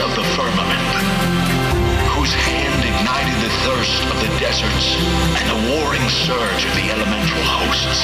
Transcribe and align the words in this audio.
of 0.00 0.10
the 0.16 0.24
firmament? 0.36 0.88
Whose 2.16 2.32
hand 2.32 2.80
ignited 2.84 3.38
the 3.44 3.52
thirst 3.68 4.02
of 4.08 4.16
the 4.24 4.32
deserts 4.40 4.96
and 5.36 5.46
the 5.52 5.60
warring 5.72 6.08
surge 6.08 6.62
of 6.64 6.72
the 6.74 6.88
elemental 6.88 7.42
hosts? 7.44 8.00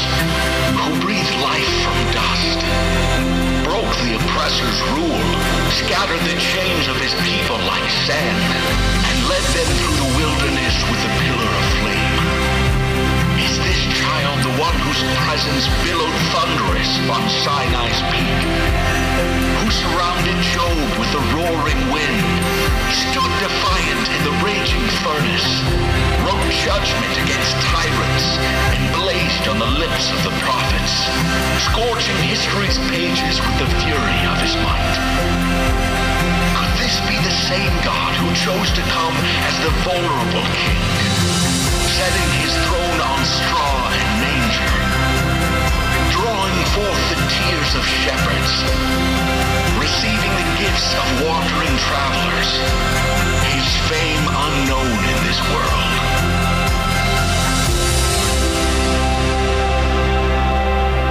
Who 0.76 0.92
breathed 1.00 1.36
life 1.40 1.72
from 1.84 1.98
dust? 2.12 3.46
broke 3.76 3.96
the 4.08 4.16
oppressor's 4.16 4.80
rule, 4.96 5.26
scattered 5.68 6.22
the 6.24 6.38
chains 6.40 6.88
of 6.88 6.96
his 6.96 7.12
people 7.28 7.58
like 7.68 7.84
sand, 8.08 8.40
and 9.04 9.16
led 9.28 9.44
them 9.52 9.68
through 9.76 9.96
the 10.00 10.10
wilderness 10.16 10.76
with 10.88 11.00
a 11.02 11.12
pillar 11.20 11.50
of 11.50 11.64
flame. 11.76 12.16
Is 13.42 13.54
this 13.58 13.80
child 14.00 14.38
the 14.46 14.54
one 14.56 14.76
whose 14.80 15.02
presence 15.26 15.68
billowed 15.84 16.18
thunderous 16.32 16.92
on 17.10 17.22
Sinai's 17.44 18.00
peak? 18.14 18.95
Who 19.16 19.68
surrounded 19.72 20.38
Job 20.52 20.86
with 21.00 21.12
a 21.16 21.22
roaring 21.32 21.82
wind, 21.88 22.20
stood 22.92 23.32
defiant 23.40 24.04
in 24.12 24.20
the 24.28 24.36
raging 24.44 24.84
furnace, 25.02 25.48
wrote 26.22 26.48
judgment 26.60 27.14
against 27.24 27.56
tyrants, 27.64 28.26
and 28.76 28.82
blazed 28.92 29.44
on 29.48 29.58
the 29.58 29.72
lips 29.80 30.12
of 30.12 30.20
the 30.22 30.34
prophets, 30.44 30.94
scorching 31.72 32.18
history's 32.28 32.76
pages 32.92 33.40
with 33.40 33.56
the 33.56 33.70
fury 33.80 34.20
of 34.28 34.36
his 34.44 34.54
might? 34.60 34.96
Could 36.60 36.74
this 36.76 37.00
be 37.08 37.16
the 37.24 37.36
same 37.48 37.72
God 37.82 38.12
who 38.20 38.28
chose 38.36 38.70
to 38.76 38.84
come 38.92 39.16
as 39.48 39.54
the 39.64 39.72
vulnerable 39.82 40.46
king, 40.60 40.84
setting 41.88 42.30
his 42.44 42.52
throne 42.68 43.00
on 43.00 43.20
straw 43.24 43.80
and 43.96 44.08
manger, 44.20 44.74
drawing 46.12 46.58
forth 46.76 47.02
the 47.10 47.20
tears 47.32 47.72
of 47.74 47.84
shepherds, 48.04 48.85
gifts 50.86 50.94
of 50.94 51.26
wandering 51.26 51.76
travelers, 51.78 52.50
his 53.54 53.68
fame 53.88 54.26
unknown 54.28 54.98
in 55.12 55.18
this 55.26 55.40
world? 55.50 55.92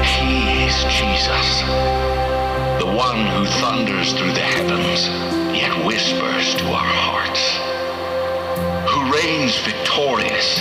He 0.05 0.63
is 0.63 0.75
Jesus, 0.93 1.61
the 2.79 2.91
one 2.95 3.25
who 3.27 3.45
thunders 3.59 4.13
through 4.13 4.33
the 4.33 4.39
heavens, 4.39 5.07
yet 5.55 5.85
whispers 5.85 6.55
to 6.55 6.65
our 6.67 6.93
hearts, 7.07 7.57
who 8.89 9.11
reigns 9.13 9.57
victorious, 9.59 10.59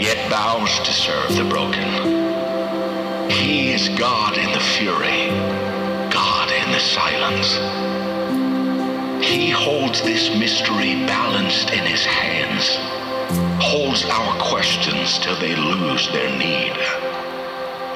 yet 0.00 0.30
bows 0.30 0.78
to 0.80 0.92
serve 0.92 1.36
the 1.36 1.44
broken. 1.44 3.30
He 3.30 3.72
is 3.72 3.88
God 3.90 4.38
in 4.38 4.50
the 4.52 4.60
fury, 4.60 5.28
God 6.10 6.50
in 6.50 6.72
the 6.72 6.80
silence. 6.80 7.87
He 9.38 9.50
holds 9.50 10.02
this 10.02 10.30
mystery 10.36 10.94
balanced 11.06 11.70
in 11.70 11.84
his 11.84 12.04
hands, 12.04 12.74
holds 13.62 14.04
our 14.04 14.36
questions 14.42 15.16
till 15.20 15.38
they 15.38 15.54
lose 15.54 16.08
their 16.08 16.28
need, 16.36 16.76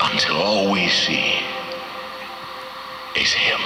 until 0.01 0.37
all 0.37 0.71
we 0.71 0.89
see 0.89 1.41
is 3.17 3.33
him. 3.33 3.61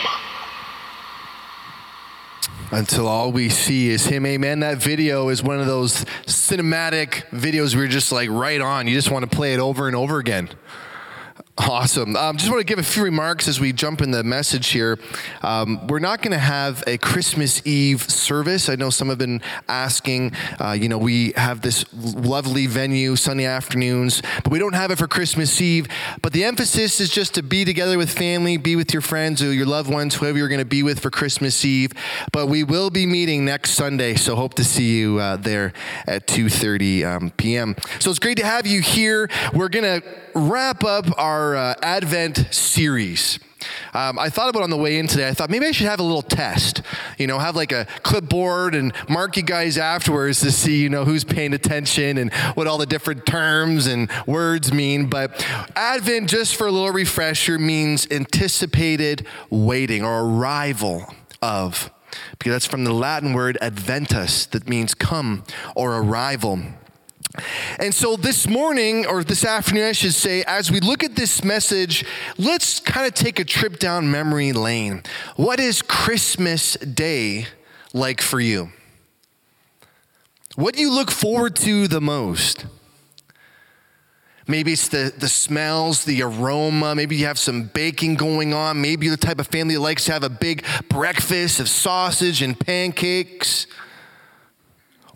until 2.72 3.06
all 3.06 3.30
we 3.30 3.48
see 3.48 3.90
is 3.90 4.06
him. 4.06 4.24
Amen. 4.26 4.60
That 4.60 4.78
video 4.78 5.28
is 5.28 5.42
one 5.42 5.60
of 5.60 5.66
those 5.66 6.04
cinematic 6.26 7.24
videos 7.30 7.74
where 7.74 7.84
you're 7.84 7.92
just 7.92 8.10
like 8.10 8.28
right 8.30 8.60
on. 8.60 8.88
You 8.88 8.94
just 8.94 9.10
want 9.10 9.30
to 9.30 9.34
play 9.34 9.54
it 9.54 9.60
over 9.60 9.86
and 9.86 9.94
over 9.94 10.18
again. 10.18 10.48
Awesome. 11.58 12.16
Um, 12.16 12.36
just 12.36 12.50
want 12.50 12.60
to 12.60 12.66
give 12.66 12.78
a 12.78 12.82
few 12.82 13.02
remarks 13.02 13.48
as 13.48 13.58
we 13.58 13.72
jump 13.72 14.02
in 14.02 14.10
the 14.10 14.22
message 14.22 14.68
here. 14.68 14.98
Um, 15.42 15.86
we're 15.86 16.00
not 16.00 16.20
going 16.20 16.32
to 16.32 16.38
have 16.38 16.84
a 16.86 16.98
Christmas 16.98 17.66
Eve 17.66 18.02
service. 18.02 18.68
I 18.68 18.76
know 18.76 18.90
some 18.90 19.08
have 19.08 19.16
been 19.16 19.40
asking. 19.66 20.32
Uh, 20.60 20.72
you 20.72 20.90
know, 20.90 20.98
we 20.98 21.32
have 21.34 21.62
this 21.62 21.86
lovely 21.94 22.66
venue 22.66 23.16
Sunday 23.16 23.46
afternoons, 23.46 24.20
but 24.44 24.52
we 24.52 24.58
don't 24.58 24.74
have 24.74 24.90
it 24.90 24.98
for 24.98 25.08
Christmas 25.08 25.58
Eve. 25.62 25.88
But 26.20 26.34
the 26.34 26.44
emphasis 26.44 27.00
is 27.00 27.08
just 27.08 27.34
to 27.36 27.42
be 27.42 27.64
together 27.64 27.96
with 27.96 28.10
family, 28.10 28.58
be 28.58 28.76
with 28.76 28.92
your 28.92 29.02
friends 29.02 29.42
or 29.42 29.50
your 29.50 29.66
loved 29.66 29.90
ones, 29.90 30.14
whoever 30.14 30.36
you're 30.36 30.48
going 30.48 30.58
to 30.58 30.66
be 30.66 30.82
with 30.82 31.00
for 31.00 31.10
Christmas 31.10 31.64
Eve. 31.64 31.92
But 32.32 32.48
we 32.48 32.64
will 32.64 32.90
be 32.90 33.06
meeting 33.06 33.46
next 33.46 33.70
Sunday, 33.70 34.14
so 34.16 34.36
hope 34.36 34.54
to 34.54 34.64
see 34.64 34.98
you 34.98 35.20
uh, 35.20 35.36
there 35.36 35.72
at 36.06 36.26
2:30 36.26 37.06
um, 37.06 37.30
p.m. 37.30 37.76
So 37.98 38.10
it's 38.10 38.18
great 38.18 38.36
to 38.36 38.46
have 38.46 38.66
you 38.66 38.82
here. 38.82 39.30
We're 39.54 39.70
going 39.70 40.02
to 40.02 40.06
wrap 40.34 40.84
up 40.84 41.06
our 41.18 41.45
uh, 41.54 41.74
Advent 41.82 42.48
series. 42.50 43.38
Um, 43.94 44.18
I 44.18 44.28
thought 44.28 44.48
about 44.48 44.62
on 44.62 44.70
the 44.70 44.76
way 44.76 44.98
in 44.98 45.06
today. 45.06 45.28
I 45.28 45.32
thought 45.34 45.50
maybe 45.50 45.66
I 45.66 45.72
should 45.72 45.86
have 45.86 46.00
a 46.00 46.02
little 46.02 46.22
test. 46.22 46.82
You 47.18 47.26
know, 47.26 47.38
have 47.38 47.56
like 47.56 47.72
a 47.72 47.86
clipboard 48.02 48.74
and 48.74 48.92
mark 49.08 49.36
you 49.36 49.42
guys 49.42 49.78
afterwards 49.78 50.40
to 50.40 50.52
see, 50.52 50.82
you 50.82 50.88
know, 50.88 51.04
who's 51.04 51.24
paying 51.24 51.52
attention 51.54 52.18
and 52.18 52.32
what 52.54 52.66
all 52.66 52.78
the 52.78 52.86
different 52.86 53.26
terms 53.26 53.86
and 53.86 54.10
words 54.26 54.72
mean. 54.72 55.06
But 55.06 55.46
Advent, 55.74 56.28
just 56.28 56.56
for 56.56 56.66
a 56.66 56.72
little 56.72 56.92
refresher, 56.92 57.58
means 57.58 58.06
anticipated 58.10 59.26
waiting 59.50 60.04
or 60.04 60.20
arrival 60.22 61.06
of. 61.40 61.90
Because 62.38 62.52
that's 62.52 62.66
from 62.66 62.84
the 62.84 62.92
Latin 62.92 63.32
word 63.34 63.58
adventus, 63.60 64.46
that 64.46 64.68
means 64.68 64.94
come 64.94 65.44
or 65.74 65.96
arrival. 65.96 66.60
And 67.78 67.94
so 67.94 68.16
this 68.16 68.46
morning, 68.46 69.06
or 69.06 69.22
this 69.22 69.44
afternoon, 69.44 69.84
I 69.84 69.92
should 69.92 70.14
say, 70.14 70.42
as 70.46 70.70
we 70.70 70.80
look 70.80 71.04
at 71.04 71.16
this 71.16 71.44
message, 71.44 72.04
let's 72.38 72.80
kind 72.80 73.06
of 73.06 73.14
take 73.14 73.38
a 73.38 73.44
trip 73.44 73.78
down 73.78 74.10
memory 74.10 74.52
lane. 74.52 75.02
What 75.36 75.60
is 75.60 75.82
Christmas 75.82 76.74
Day 76.74 77.46
like 77.92 78.20
for 78.20 78.40
you? 78.40 78.70
What 80.54 80.74
do 80.74 80.80
you 80.80 80.90
look 80.90 81.10
forward 81.10 81.54
to 81.56 81.86
the 81.86 82.00
most? 82.00 82.64
Maybe 84.48 84.72
it's 84.72 84.88
the, 84.88 85.12
the 85.16 85.28
smells, 85.28 86.04
the 86.04 86.22
aroma. 86.22 86.94
Maybe 86.94 87.16
you 87.16 87.26
have 87.26 87.38
some 87.38 87.64
baking 87.64 88.14
going 88.14 88.54
on. 88.54 88.80
Maybe 88.80 89.06
you're 89.06 89.16
the 89.16 89.26
type 89.26 89.40
of 89.40 89.48
family 89.48 89.74
that 89.74 89.80
likes 89.80 90.04
to 90.04 90.12
have 90.12 90.22
a 90.22 90.30
big 90.30 90.64
breakfast 90.88 91.58
of 91.58 91.68
sausage 91.68 92.42
and 92.42 92.58
pancakes. 92.58 93.66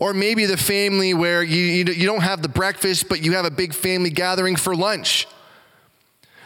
Or 0.01 0.15
maybe 0.15 0.47
the 0.47 0.57
family 0.57 1.13
where 1.13 1.43
you, 1.43 1.63
you, 1.63 1.85
you 1.93 2.07
don't 2.07 2.23
have 2.23 2.41
the 2.41 2.49
breakfast, 2.49 3.07
but 3.07 3.21
you 3.21 3.33
have 3.33 3.45
a 3.45 3.51
big 3.51 3.71
family 3.71 4.09
gathering 4.09 4.55
for 4.55 4.75
lunch. 4.75 5.27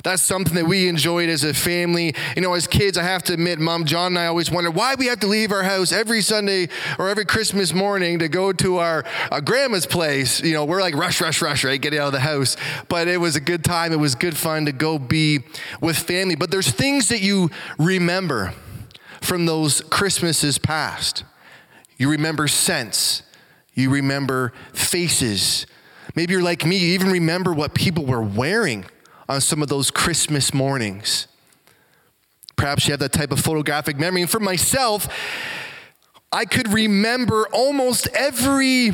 That's 0.03 0.21
something 0.21 0.55
that 0.55 0.65
we 0.65 0.89
enjoyed 0.89 1.29
as 1.29 1.45
a 1.45 1.53
family. 1.53 2.13
You 2.35 2.41
know, 2.41 2.53
as 2.53 2.67
kids, 2.67 2.97
I 2.97 3.03
have 3.03 3.23
to 3.23 3.33
admit, 3.33 3.59
Mom, 3.59 3.85
John, 3.85 4.07
and 4.07 4.19
I 4.19 4.25
always 4.25 4.51
wondered 4.51 4.75
why 4.75 4.95
we 4.95 5.05
have 5.05 5.21
to 5.21 5.27
leave 5.27 5.53
our 5.53 5.63
house 5.63 5.93
every 5.93 6.19
Sunday 6.19 6.67
or 6.99 7.07
every 7.07 7.23
Christmas 7.23 7.73
morning 7.73 8.19
to 8.19 8.27
go 8.27 8.51
to 8.51 8.79
our, 8.79 9.05
our 9.31 9.39
grandma's 9.39 9.85
place. 9.85 10.41
You 10.41 10.53
know, 10.53 10.65
we're 10.65 10.81
like 10.81 10.93
rush, 10.93 11.21
rush, 11.21 11.41
rush, 11.41 11.63
right? 11.63 11.81
Getting 11.81 11.97
out 11.97 12.07
of 12.07 12.11
the 12.11 12.19
house. 12.19 12.57
But 12.89 13.07
it 13.07 13.21
was 13.21 13.37
a 13.37 13.41
good 13.41 13.63
time. 13.63 13.93
It 13.93 13.99
was 13.99 14.15
good 14.15 14.35
fun 14.35 14.65
to 14.65 14.73
go 14.73 14.99
be 14.99 15.39
with 15.79 15.97
family. 15.97 16.35
But 16.35 16.51
there's 16.51 16.69
things 16.69 17.07
that 17.07 17.21
you 17.21 17.51
remember 17.79 18.53
from 19.21 19.45
those 19.45 19.79
Christmases 19.79 20.57
past. 20.57 21.23
You 21.97 22.11
remember 22.11 22.49
scents. 22.49 23.23
You 23.75 23.91
remember 23.91 24.53
faces. 24.73 25.67
Maybe 26.15 26.33
you're 26.33 26.41
like 26.41 26.65
me, 26.65 26.77
you 26.77 26.93
even 26.93 27.11
remember 27.11 27.53
what 27.53 27.75
people 27.75 28.05
were 28.05 28.21
wearing 28.21 28.85
on 29.29 29.41
some 29.41 29.61
of 29.61 29.67
those 29.67 29.91
Christmas 29.91 30.53
mornings. 30.53 31.27
Perhaps 32.55 32.87
you 32.87 32.91
have 32.93 32.99
that 33.01 33.11
type 33.11 33.31
of 33.31 33.39
photographic 33.39 33.99
memory. 33.99 34.21
And 34.21 34.29
for 34.29 34.39
myself, 34.39 35.07
I 36.31 36.45
could 36.45 36.71
remember 36.71 37.47
almost 37.51 38.07
every 38.13 38.91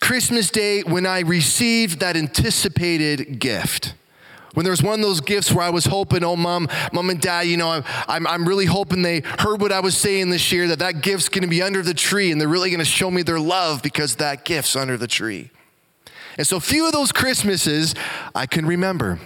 Christmas 0.00 0.50
day 0.50 0.82
when 0.82 1.06
I 1.06 1.20
received 1.20 2.00
that 2.00 2.16
anticipated 2.16 3.38
gift. 3.38 3.94
When 4.54 4.64
there 4.64 4.72
was 4.72 4.82
one 4.82 4.94
of 4.94 5.06
those 5.06 5.20
gifts 5.20 5.52
where 5.52 5.64
I 5.64 5.70
was 5.70 5.84
hoping, 5.84 6.24
oh, 6.24 6.36
mom, 6.36 6.68
mom 6.92 7.10
and 7.10 7.20
dad, 7.20 7.42
you 7.42 7.56
know, 7.56 7.70
I'm, 7.70 7.84
I'm, 8.08 8.26
I'm 8.26 8.48
really 8.48 8.66
hoping 8.66 9.02
they 9.02 9.20
heard 9.38 9.60
what 9.60 9.70
I 9.70 9.80
was 9.80 9.96
saying 9.96 10.30
this 10.30 10.50
year, 10.50 10.68
that 10.68 10.80
that 10.80 11.02
gift's 11.02 11.28
going 11.28 11.42
to 11.42 11.48
be 11.48 11.62
under 11.62 11.82
the 11.82 11.94
tree 11.94 12.32
and 12.32 12.40
they're 12.40 12.48
really 12.48 12.70
going 12.70 12.80
to 12.80 12.84
show 12.84 13.10
me 13.10 13.22
their 13.22 13.38
love 13.38 13.82
because 13.82 14.16
that 14.16 14.44
gift's 14.44 14.74
under 14.74 14.96
the 14.96 15.06
tree. 15.06 15.50
And 16.36 16.46
so, 16.46 16.58
few 16.58 16.86
of 16.86 16.92
those 16.92 17.12
Christmases 17.12 17.94
I 18.34 18.46
can 18.46 18.66
remember. 18.66 19.20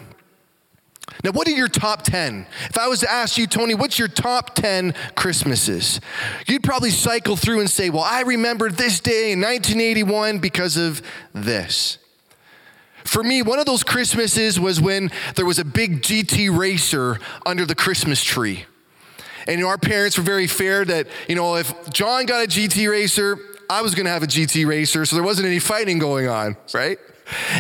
Now, 1.23 1.32
what 1.32 1.47
are 1.47 1.53
your 1.53 1.69
top 1.69 2.03
10? 2.03 2.47
If 2.69 2.79
I 2.79 2.88
was 2.88 3.00
to 3.00 3.11
ask 3.11 3.38
you, 3.38 3.47
Tony, 3.47 3.75
what's 3.75 3.99
your 3.99 4.09
top 4.09 4.55
10 4.55 4.94
Christmases? 5.15 6.00
You'd 6.47 6.62
probably 6.62 6.91
cycle 6.91 7.37
through 7.37 7.61
and 7.61 7.71
say, 7.71 7.91
well, 7.91 8.03
I 8.03 8.23
remember 8.23 8.71
this 8.71 9.00
day 9.00 9.32
in 9.32 9.41
1981 9.41 10.38
because 10.38 10.76
of 10.76 11.03
this. 11.32 11.99
For 13.04 13.22
me, 13.22 13.42
one 13.42 13.58
of 13.58 13.66
those 13.66 13.82
Christmases 13.82 14.58
was 14.58 14.80
when 14.80 15.10
there 15.36 15.46
was 15.46 15.58
a 15.58 15.64
big 15.64 16.02
GT 16.02 16.56
racer 16.56 17.18
under 17.46 17.64
the 17.64 17.74
Christmas 17.74 18.22
tree. 18.22 18.64
And 19.46 19.58
you 19.58 19.64
know, 19.64 19.68
our 19.68 19.78
parents 19.78 20.16
were 20.16 20.24
very 20.24 20.46
fair 20.46 20.84
that, 20.86 21.06
you 21.28 21.36
know, 21.36 21.56
if 21.56 21.90
John 21.92 22.24
got 22.24 22.44
a 22.44 22.48
GT 22.48 22.90
racer, 22.90 23.38
I 23.68 23.82
was 23.82 23.94
going 23.94 24.06
to 24.06 24.10
have 24.10 24.22
a 24.22 24.26
GT 24.26 24.66
racer, 24.66 25.04
so 25.04 25.16
there 25.16 25.24
wasn't 25.24 25.46
any 25.46 25.58
fighting 25.58 25.98
going 25.98 26.28
on, 26.28 26.56
right? 26.72 26.98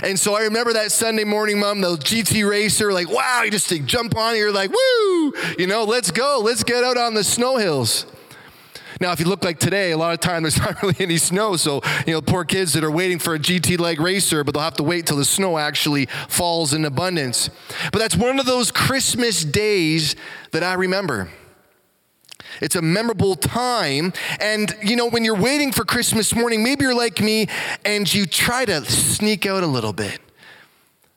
And 0.02 0.18
so 0.18 0.34
I 0.34 0.42
remember 0.42 0.74
that 0.74 0.92
Sunday 0.92 1.24
morning, 1.24 1.58
mom, 1.58 1.80
the 1.80 1.96
GT 1.96 2.48
racer, 2.48 2.92
like, 2.92 3.10
wow, 3.10 3.42
you 3.44 3.50
just 3.50 3.68
jump 3.86 4.16
on, 4.16 4.36
you're 4.36 4.52
like, 4.52 4.70
woo, 4.70 5.32
you 5.58 5.66
know, 5.66 5.84
let's 5.84 6.10
go, 6.10 6.40
let's 6.42 6.62
get 6.62 6.84
out 6.84 6.96
on 6.96 7.14
the 7.14 7.24
snow 7.24 7.56
hills. 7.56 8.06
Now, 9.00 9.12
if 9.12 9.20
you 9.20 9.26
look 9.26 9.44
like 9.44 9.58
today, 9.58 9.90
a 9.92 9.96
lot 9.96 10.14
of 10.14 10.20
time 10.20 10.42
there's 10.42 10.58
not 10.60 10.82
really 10.82 10.96
any 10.98 11.16
snow, 11.16 11.56
so 11.56 11.80
you 12.06 12.12
know, 12.12 12.20
poor 12.20 12.44
kids 12.44 12.72
that 12.74 12.84
are 12.84 12.90
waiting 12.90 13.18
for 13.18 13.34
a 13.34 13.38
GT 13.38 13.78
leg 13.78 14.00
racer, 14.00 14.44
but 14.44 14.54
they'll 14.54 14.62
have 14.62 14.76
to 14.76 14.82
wait 14.82 15.06
till 15.06 15.16
the 15.16 15.24
snow 15.24 15.58
actually 15.58 16.06
falls 16.28 16.72
in 16.72 16.84
abundance. 16.84 17.50
But 17.92 17.98
that's 17.98 18.16
one 18.16 18.38
of 18.38 18.46
those 18.46 18.70
Christmas 18.70 19.44
days 19.44 20.16
that 20.52 20.62
I 20.62 20.74
remember. 20.74 21.28
It's 22.60 22.76
a 22.76 22.82
memorable 22.82 23.34
time. 23.34 24.12
And, 24.40 24.74
you 24.82 24.96
know, 24.96 25.08
when 25.08 25.24
you're 25.24 25.40
waiting 25.40 25.72
for 25.72 25.84
Christmas 25.84 26.34
morning, 26.34 26.62
maybe 26.62 26.84
you're 26.84 26.94
like 26.94 27.20
me 27.20 27.48
and 27.84 28.12
you 28.12 28.26
try 28.26 28.64
to 28.64 28.84
sneak 28.84 29.46
out 29.46 29.62
a 29.62 29.66
little 29.66 29.92
bit. 29.92 30.20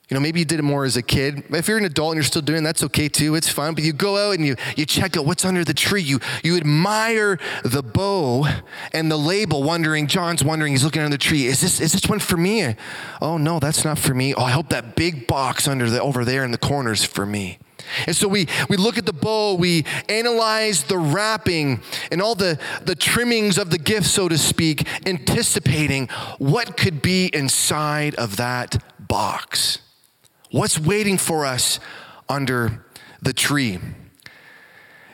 You 0.10 0.16
know, 0.16 0.22
maybe 0.22 0.40
you 0.40 0.46
did 0.46 0.60
it 0.60 0.64
more 0.64 0.86
as 0.86 0.96
a 0.96 1.02
kid. 1.02 1.44
If 1.50 1.68
you're 1.68 1.78
an 1.78 1.84
adult 1.84 2.12
and 2.12 2.18
you're 2.18 2.24
still 2.24 2.42
doing 2.42 2.60
it, 2.60 2.64
that's 2.64 2.82
okay 2.84 3.10
too. 3.10 3.36
It's 3.36 3.50
fun. 3.50 3.74
But 3.74 3.84
you 3.84 3.92
go 3.92 4.30
out 4.30 4.36
and 4.36 4.46
you, 4.46 4.56
you 4.78 4.86
check 4.86 5.18
out 5.18 5.26
what's 5.26 5.44
under 5.44 5.66
the 5.66 5.74
tree. 5.74 6.02
You, 6.02 6.22
you 6.44 6.56
admire 6.56 7.38
the 7.64 7.84
bow 7.84 8.48
and 8.94 9.12
the 9.12 9.18
label, 9.18 9.64
wondering, 9.64 10.08
John's 10.08 10.46
wondering, 10.46 10.72
he's 10.72 10.86
looking 10.86 11.02
under 11.02 11.14
the 11.14 11.22
tree. 11.22 11.48
Is 11.48 11.60
this, 11.60 11.82
is 11.82 11.92
this 11.92 12.08
one 12.08 12.20
for 12.20 12.38
me? 12.38 12.76
Oh, 13.22 13.38
no, 13.38 13.60
that's 13.60 13.84
not 13.84 14.00
for 14.00 14.14
me. 14.14 14.34
Oh, 14.34 14.44
I 14.44 14.52
hope 14.52 14.70
that 14.70 14.96
big 14.96 15.28
box 15.28 15.68
under 15.68 15.90
the, 15.90 16.02
over 16.02 16.24
there 16.24 16.46
in 16.46 16.52
the 16.52 16.58
corner 16.58 16.94
is 16.94 17.04
for 17.04 17.26
me. 17.26 17.60
And 18.06 18.16
so 18.16 18.30
we, 18.30 18.48
we 18.70 18.78
look 18.78 18.98
at 18.98 19.06
the 19.06 19.14
bow, 19.14 19.56
we 19.56 19.86
analyze 20.08 20.86
the 20.86 20.98
wrapping 20.98 21.82
and 22.12 22.22
all 22.22 22.36
the, 22.36 22.60
the 22.84 22.96
trimmings 22.96 23.58
of 23.58 23.72
the 23.72 23.78
gift, 23.78 24.08
so 24.08 24.30
to 24.30 24.38
speak, 24.38 24.88
anticipating 25.06 26.08
what 26.38 26.78
could 26.78 27.02
be 27.02 27.28
inside 27.34 28.16
of 28.16 28.38
that 28.38 28.82
box. 29.06 29.80
What's 30.52 30.80
waiting 30.80 31.18
for 31.18 31.46
us 31.46 31.80
under 32.30 32.86
the 33.22 33.34
tree? 33.34 33.80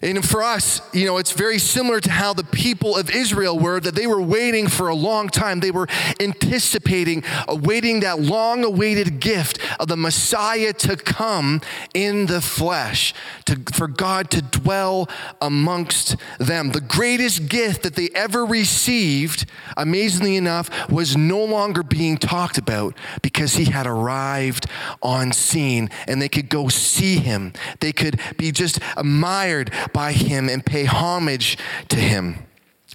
And 0.03 0.27
for 0.27 0.43
us, 0.43 0.81
you 0.91 1.05
know, 1.05 1.17
it's 1.17 1.31
very 1.31 1.57
similar 1.57 2.01
to 2.01 2.11
how 2.11 2.33
the 2.33 2.43
people 2.43 2.97
of 2.97 3.09
Israel 3.09 3.57
were, 3.57 3.79
that 3.79 3.95
they 3.95 4.05
were 4.05 4.21
waiting 4.21 4.67
for 4.67 4.89
a 4.89 4.95
long 4.95 5.29
time. 5.29 5.61
They 5.61 5.71
were 5.71 5.87
anticipating, 6.19 7.23
uh, 7.23 7.45
awaiting 7.47 8.01
that 8.01 8.19
long 8.19 8.65
awaited 8.65 9.21
gift 9.21 9.59
of 9.79 9.87
the 9.87 9.95
Messiah 9.95 10.73
to 10.73 10.97
come 10.97 11.61
in 11.93 12.25
the 12.25 12.41
flesh, 12.41 13.13
to, 13.45 13.61
for 13.73 13.87
God 13.87 14.29
to 14.31 14.41
dwell 14.41 15.07
amongst 15.41 16.17
them. 16.37 16.71
The 16.71 16.81
greatest 16.81 17.47
gift 17.47 17.83
that 17.83 17.95
they 17.95 18.09
ever 18.13 18.45
received, 18.45 19.45
amazingly 19.77 20.35
enough, 20.35 20.69
was 20.89 21.15
no 21.15 21.41
longer 21.45 21.81
being 21.81 22.17
talked 22.17 22.57
about 22.57 22.93
because 23.21 23.53
he 23.53 23.65
had 23.65 23.87
arrived 23.87 24.65
on 25.01 25.31
scene 25.31 25.89
and 26.09 26.21
they 26.21 26.29
could 26.29 26.49
go 26.49 26.67
see 26.67 27.17
him. 27.17 27.53
They 27.79 27.93
could 27.93 28.19
be 28.37 28.51
just 28.51 28.79
admired 28.97 29.71
by 29.93 30.11
him 30.11 30.49
and 30.49 30.65
pay 30.65 30.85
homage 30.85 31.57
to 31.89 31.97
him. 31.97 32.45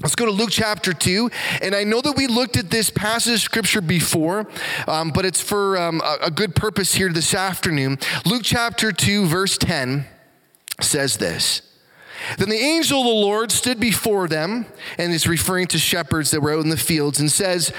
Let's 0.01 0.15
go 0.15 0.27
to 0.27 0.31
Luke 0.31 0.51
chapter 0.51 0.93
2. 0.93 1.31
And 1.61 1.75
I 1.75 1.83
know 1.85 2.01
that 2.01 2.17
we 2.17 2.29
looked 2.29 2.57
at 2.57 2.71
this 2.71 2.91
passage 2.91 3.35
of 3.35 3.41
scripture 3.41 3.81
before, 3.81 4.47
um, 4.87 5.11
but 5.11 5.25
it's 5.25 5.43
for 5.43 5.77
um, 5.77 6.01
a, 6.03 6.27
a 6.27 6.31
good 6.31 6.55
purpose 6.55 6.95
here 6.95 7.13
this 7.13 7.35
afternoon. 7.35 7.99
Luke 8.25 8.43
chapter 8.45 8.93
2, 8.93 9.27
verse 9.27 9.59
10 9.59 10.07
says 10.81 11.17
this. 11.17 11.63
Then 12.37 12.49
the 12.49 12.57
angel 12.57 13.01
of 13.01 13.07
the 13.07 13.13
Lord 13.13 13.53
stood 13.53 13.79
before 13.81 14.29
them, 14.29 14.67
and 14.99 15.13
is 15.13 15.27
referring 15.27 15.69
to 15.69 15.79
shepherds 15.79 16.31
that 16.33 16.41
were 16.41 16.53
out 16.53 16.65
in 16.65 16.69
the 16.69 16.77
fields, 16.77 17.21
and 17.21 17.31
says, 17.31 17.73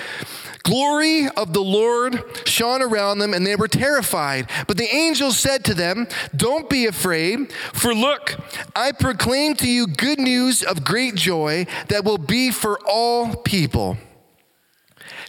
glory 0.64 1.28
of 1.30 1.54
the 1.54 1.62
Lord 1.62 2.24
shone 2.46 2.82
around 2.82 3.20
them, 3.20 3.34
and 3.34 3.46
they 3.46 3.56
were 3.56 3.68
terrified. 3.68 4.50
But 4.68 4.78
the 4.78 4.94
angel 4.94 5.32
said 5.32 5.64
to 5.66 5.74
them, 5.74 6.08
Don't 6.36 6.70
be 6.70 6.86
afraid, 6.86 7.52
for 7.52 7.94
look, 7.94 8.36
I 8.76 8.92
proclaim 8.92 9.56
to 9.56 9.68
you 9.68 9.88
good 9.88 10.20
news 10.20 10.64
of 10.64 10.84
great 10.84 11.16
joy 11.16 11.66
that 11.88 12.04
will 12.04 12.18
be 12.18 12.52
for 12.52 12.80
all 12.88 13.36
people. 13.36 13.98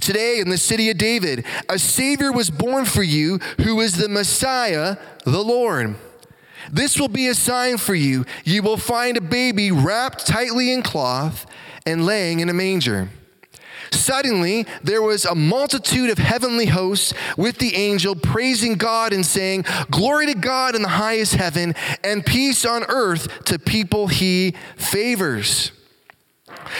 Today, 0.01 0.41
in 0.41 0.49
the 0.49 0.59
city 0.59 0.89
of 0.91 0.99
David, 0.99 1.45
a 1.69 1.79
Savior 1.79 2.33
was 2.33 2.51
born 2.51 2.87
for 2.87 3.03
you 3.03 3.39
who 3.61 3.81
is 3.81 3.97
the 3.97 4.09
Messiah, 4.09 4.97
the 5.25 5.45
Lord. 5.45 5.97
This 6.73 6.99
will 6.99 7.09
be 7.09 7.27
a 7.29 7.35
sign 7.35 7.77
for 7.77 7.95
you. 7.95 8.25
You 8.45 8.63
will 8.63 8.77
find 8.77 9.17
a 9.17 9.21
baby 9.21 9.71
wrapped 9.71 10.27
tightly 10.27 10.73
in 10.73 10.83
cloth 10.83 11.47
and 11.85 12.07
laying 12.07 12.41
in 12.41 12.49
a 12.49 12.55
manger. 12.55 13.09
Suddenly, 13.93 14.67
there 14.83 15.03
was 15.03 15.25
a 15.25 15.35
multitude 15.35 16.11
of 16.11 16.19
heavenly 16.19 16.67
hosts 16.67 17.13
with 17.37 17.59
the 17.59 17.75
angel 17.75 18.15
praising 18.15 18.75
God 18.75 19.13
and 19.13 19.25
saying, 19.25 19.65
Glory 19.91 20.27
to 20.27 20.35
God 20.35 20.75
in 20.75 20.83
the 20.83 20.89
highest 20.89 21.35
heaven, 21.35 21.75
and 22.05 22.25
peace 22.25 22.65
on 22.65 22.85
earth 22.85 23.45
to 23.45 23.59
people 23.59 24.09
he 24.09 24.55
favors. 24.77 25.73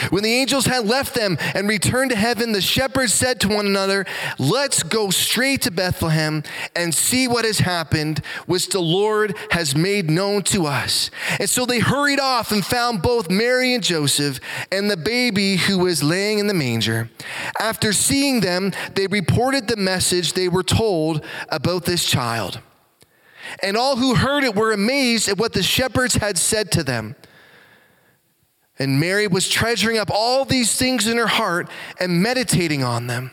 When 0.09 0.23
the 0.23 0.33
angels 0.33 0.65
had 0.65 0.85
left 0.85 1.13
them 1.13 1.37
and 1.53 1.67
returned 1.67 2.11
to 2.11 2.17
heaven, 2.17 2.51
the 2.51 2.61
shepherds 2.61 3.13
said 3.13 3.39
to 3.41 3.47
one 3.47 3.65
another, 3.65 4.05
Let's 4.39 4.83
go 4.83 5.09
straight 5.09 5.61
to 5.63 5.71
Bethlehem 5.71 6.43
and 6.75 6.93
see 6.93 7.27
what 7.27 7.45
has 7.45 7.59
happened, 7.59 8.19
which 8.45 8.69
the 8.69 8.81
Lord 8.81 9.35
has 9.51 9.75
made 9.75 10.09
known 10.09 10.43
to 10.43 10.65
us. 10.65 11.11
And 11.39 11.49
so 11.49 11.65
they 11.65 11.79
hurried 11.79 12.19
off 12.19 12.51
and 12.51 12.65
found 12.65 13.01
both 13.01 13.29
Mary 13.29 13.73
and 13.73 13.83
Joseph 13.83 14.39
and 14.71 14.89
the 14.89 14.97
baby 14.97 15.57
who 15.57 15.79
was 15.79 16.03
laying 16.03 16.39
in 16.39 16.47
the 16.47 16.53
manger. 16.53 17.09
After 17.59 17.93
seeing 17.93 18.41
them, 18.41 18.71
they 18.95 19.07
reported 19.07 19.67
the 19.67 19.77
message 19.77 20.33
they 20.33 20.49
were 20.49 20.63
told 20.63 21.25
about 21.49 21.85
this 21.85 22.05
child. 22.05 22.59
And 23.61 23.75
all 23.75 23.95
who 23.95 24.15
heard 24.15 24.43
it 24.43 24.55
were 24.55 24.71
amazed 24.71 25.27
at 25.27 25.37
what 25.37 25.53
the 25.53 25.63
shepherds 25.63 26.15
had 26.15 26.37
said 26.37 26.71
to 26.73 26.83
them. 26.83 27.15
And 28.79 28.99
Mary 28.99 29.27
was 29.27 29.47
treasuring 29.49 29.97
up 29.97 30.09
all 30.11 30.45
these 30.45 30.75
things 30.75 31.07
in 31.07 31.17
her 31.17 31.27
heart 31.27 31.69
and 31.99 32.21
meditating 32.21 32.83
on 32.83 33.07
them. 33.07 33.31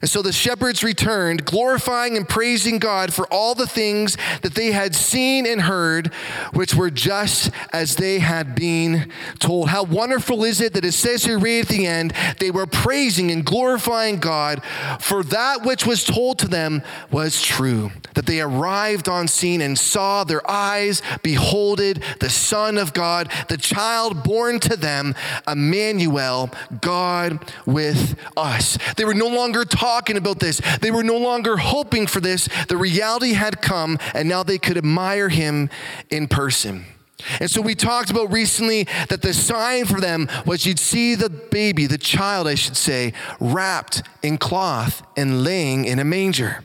And 0.00 0.08
so 0.08 0.22
the 0.22 0.32
shepherds 0.32 0.84
returned, 0.84 1.44
glorifying 1.44 2.16
and 2.16 2.28
praising 2.28 2.78
God 2.78 3.12
for 3.12 3.26
all 3.32 3.54
the 3.54 3.66
things 3.66 4.16
that 4.42 4.54
they 4.54 4.70
had 4.70 4.94
seen 4.94 5.44
and 5.44 5.62
heard, 5.62 6.14
which 6.52 6.74
were 6.74 6.90
just 6.90 7.50
as 7.72 7.96
they 7.96 8.20
had 8.20 8.54
been 8.54 9.10
told. 9.40 9.70
How 9.70 9.82
wonderful 9.82 10.44
is 10.44 10.60
it 10.60 10.74
that 10.74 10.84
it 10.84 10.92
says 10.92 11.24
here 11.24 11.38
right 11.38 11.62
at 11.62 11.68
the 11.68 11.86
end, 11.86 12.12
they 12.38 12.52
were 12.52 12.66
praising 12.66 13.32
and 13.32 13.44
glorifying 13.44 14.18
God 14.18 14.62
for 15.00 15.24
that 15.24 15.62
which 15.62 15.84
was 15.84 16.04
told 16.04 16.38
to 16.40 16.48
them 16.48 16.82
was 17.10 17.42
true. 17.42 17.90
That 18.14 18.26
they 18.26 18.40
arrived 18.40 19.08
on 19.08 19.26
scene 19.26 19.60
and 19.60 19.76
saw 19.76 20.22
their 20.22 20.48
eyes 20.48 21.02
beholded 21.22 22.04
the 22.20 22.30
Son 22.30 22.78
of 22.78 22.92
God, 22.92 23.32
the 23.48 23.56
child 23.56 24.22
born 24.22 24.60
to 24.60 24.76
them, 24.76 25.16
Emmanuel, 25.46 26.50
God 26.80 27.40
with 27.66 28.16
us. 28.36 28.78
They 28.96 29.04
were 29.04 29.14
no 29.14 29.28
longer 29.28 29.64
talking 29.64 29.87
talking 29.88 30.18
about 30.18 30.38
this. 30.38 30.60
They 30.80 30.90
were 30.90 31.02
no 31.02 31.16
longer 31.16 31.56
hoping 31.56 32.06
for 32.06 32.20
this. 32.20 32.46
The 32.68 32.76
reality 32.76 33.32
had 33.32 33.62
come, 33.62 33.96
and 34.12 34.28
now 34.28 34.42
they 34.42 34.58
could 34.58 34.76
admire 34.76 35.30
him 35.30 35.70
in 36.10 36.28
person. 36.28 36.84
And 37.40 37.50
so 37.50 37.62
we 37.62 37.74
talked 37.74 38.10
about 38.10 38.30
recently 38.30 38.84
that 39.08 39.22
the 39.22 39.32
sign 39.32 39.86
for 39.86 39.98
them 39.98 40.28
was 40.44 40.66
you'd 40.66 40.78
see 40.78 41.14
the 41.14 41.30
baby, 41.30 41.86
the 41.86 41.96
child, 41.96 42.46
I 42.46 42.54
should 42.54 42.76
say, 42.76 43.14
wrapped 43.40 44.02
in 44.22 44.36
cloth 44.36 45.02
and 45.16 45.42
laying 45.42 45.86
in 45.86 45.98
a 45.98 46.04
manger. 46.04 46.64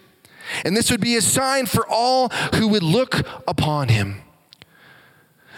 And 0.66 0.76
this 0.76 0.92
would 0.92 1.02
be 1.02 1.16
a 1.16 1.22
sign 1.22 1.66
for 1.66 1.88
all 1.88 2.28
who 2.56 2.68
would 2.68 2.84
look 2.84 3.26
upon 3.48 3.88
him. 3.88 4.22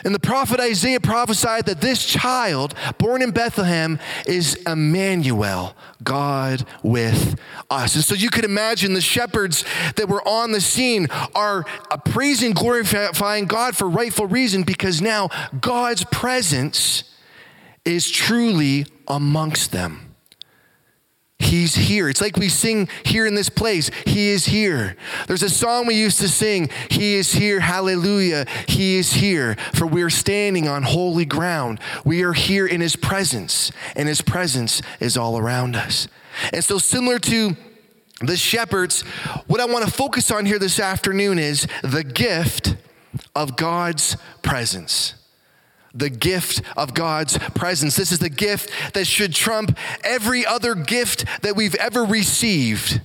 And 0.05 0.13
the 0.13 0.19
prophet 0.19 0.59
Isaiah 0.59 0.99
prophesied 0.99 1.65
that 1.65 1.81
this 1.81 2.05
child, 2.05 2.75
born 2.99 3.23
in 3.23 3.31
Bethlehem, 3.31 3.99
is 4.27 4.53
Emmanuel, 4.67 5.75
God 6.03 6.63
with 6.83 7.39
us. 7.71 7.95
And 7.95 8.03
so 8.03 8.13
you 8.13 8.29
could 8.29 8.45
imagine 8.45 8.93
the 8.93 9.01
shepherds 9.01 9.65
that 9.95 10.07
were 10.07 10.25
on 10.27 10.51
the 10.51 10.61
scene 10.61 11.07
are 11.33 11.63
praising, 12.05 12.53
glorifying 12.53 13.45
God 13.45 13.75
for 13.75 13.89
rightful 13.89 14.27
reason 14.27 14.61
because 14.61 15.01
now 15.01 15.29
God's 15.59 16.05
presence 16.05 17.03
is 17.83 18.09
truly 18.09 18.85
amongst 19.07 19.71
them. 19.71 20.14
He's 21.45 21.75
here. 21.75 22.09
It's 22.09 22.21
like 22.21 22.37
we 22.37 22.49
sing 22.49 22.89
here 23.03 23.25
in 23.25 23.35
this 23.35 23.49
place. 23.49 23.91
He 24.05 24.29
is 24.29 24.45
here. 24.45 24.95
There's 25.27 25.43
a 25.43 25.49
song 25.49 25.85
we 25.85 25.93
used 25.95 26.19
to 26.21 26.27
sing. 26.27 26.69
He 26.89 27.15
is 27.15 27.31
here. 27.31 27.59
Hallelujah. 27.59 28.45
He 28.67 28.97
is 28.97 29.13
here. 29.13 29.55
For 29.73 29.85
we're 29.85 30.09
standing 30.09 30.67
on 30.67 30.81
holy 30.83 31.25
ground. 31.25 31.79
We 32.03 32.23
are 32.23 32.33
here 32.33 32.65
in 32.65 32.81
His 32.81 32.95
presence, 32.95 33.71
and 33.95 34.07
His 34.07 34.21
presence 34.21 34.81
is 34.99 35.17
all 35.17 35.37
around 35.37 35.75
us. 35.75 36.07
And 36.51 36.63
so, 36.63 36.79
similar 36.79 37.19
to 37.19 37.55
the 38.21 38.37
shepherds, 38.37 39.01
what 39.45 39.61
I 39.61 39.65
want 39.65 39.85
to 39.85 39.91
focus 39.91 40.31
on 40.31 40.45
here 40.45 40.59
this 40.59 40.79
afternoon 40.79 41.37
is 41.37 41.67
the 41.83 42.03
gift 42.03 42.75
of 43.35 43.55
God's 43.55 44.17
presence 44.41 45.13
the 45.95 46.09
gift 46.09 46.61
of 46.77 46.93
God's 46.93 47.37
presence. 47.55 47.95
This 47.95 48.11
is 48.11 48.19
the 48.19 48.29
gift 48.29 48.69
that 48.93 49.07
should 49.07 49.33
trump 49.33 49.77
every 50.03 50.45
other 50.45 50.75
gift 50.75 51.25
that 51.41 51.55
we've 51.55 51.75
ever 51.75 52.03
received. 52.03 53.01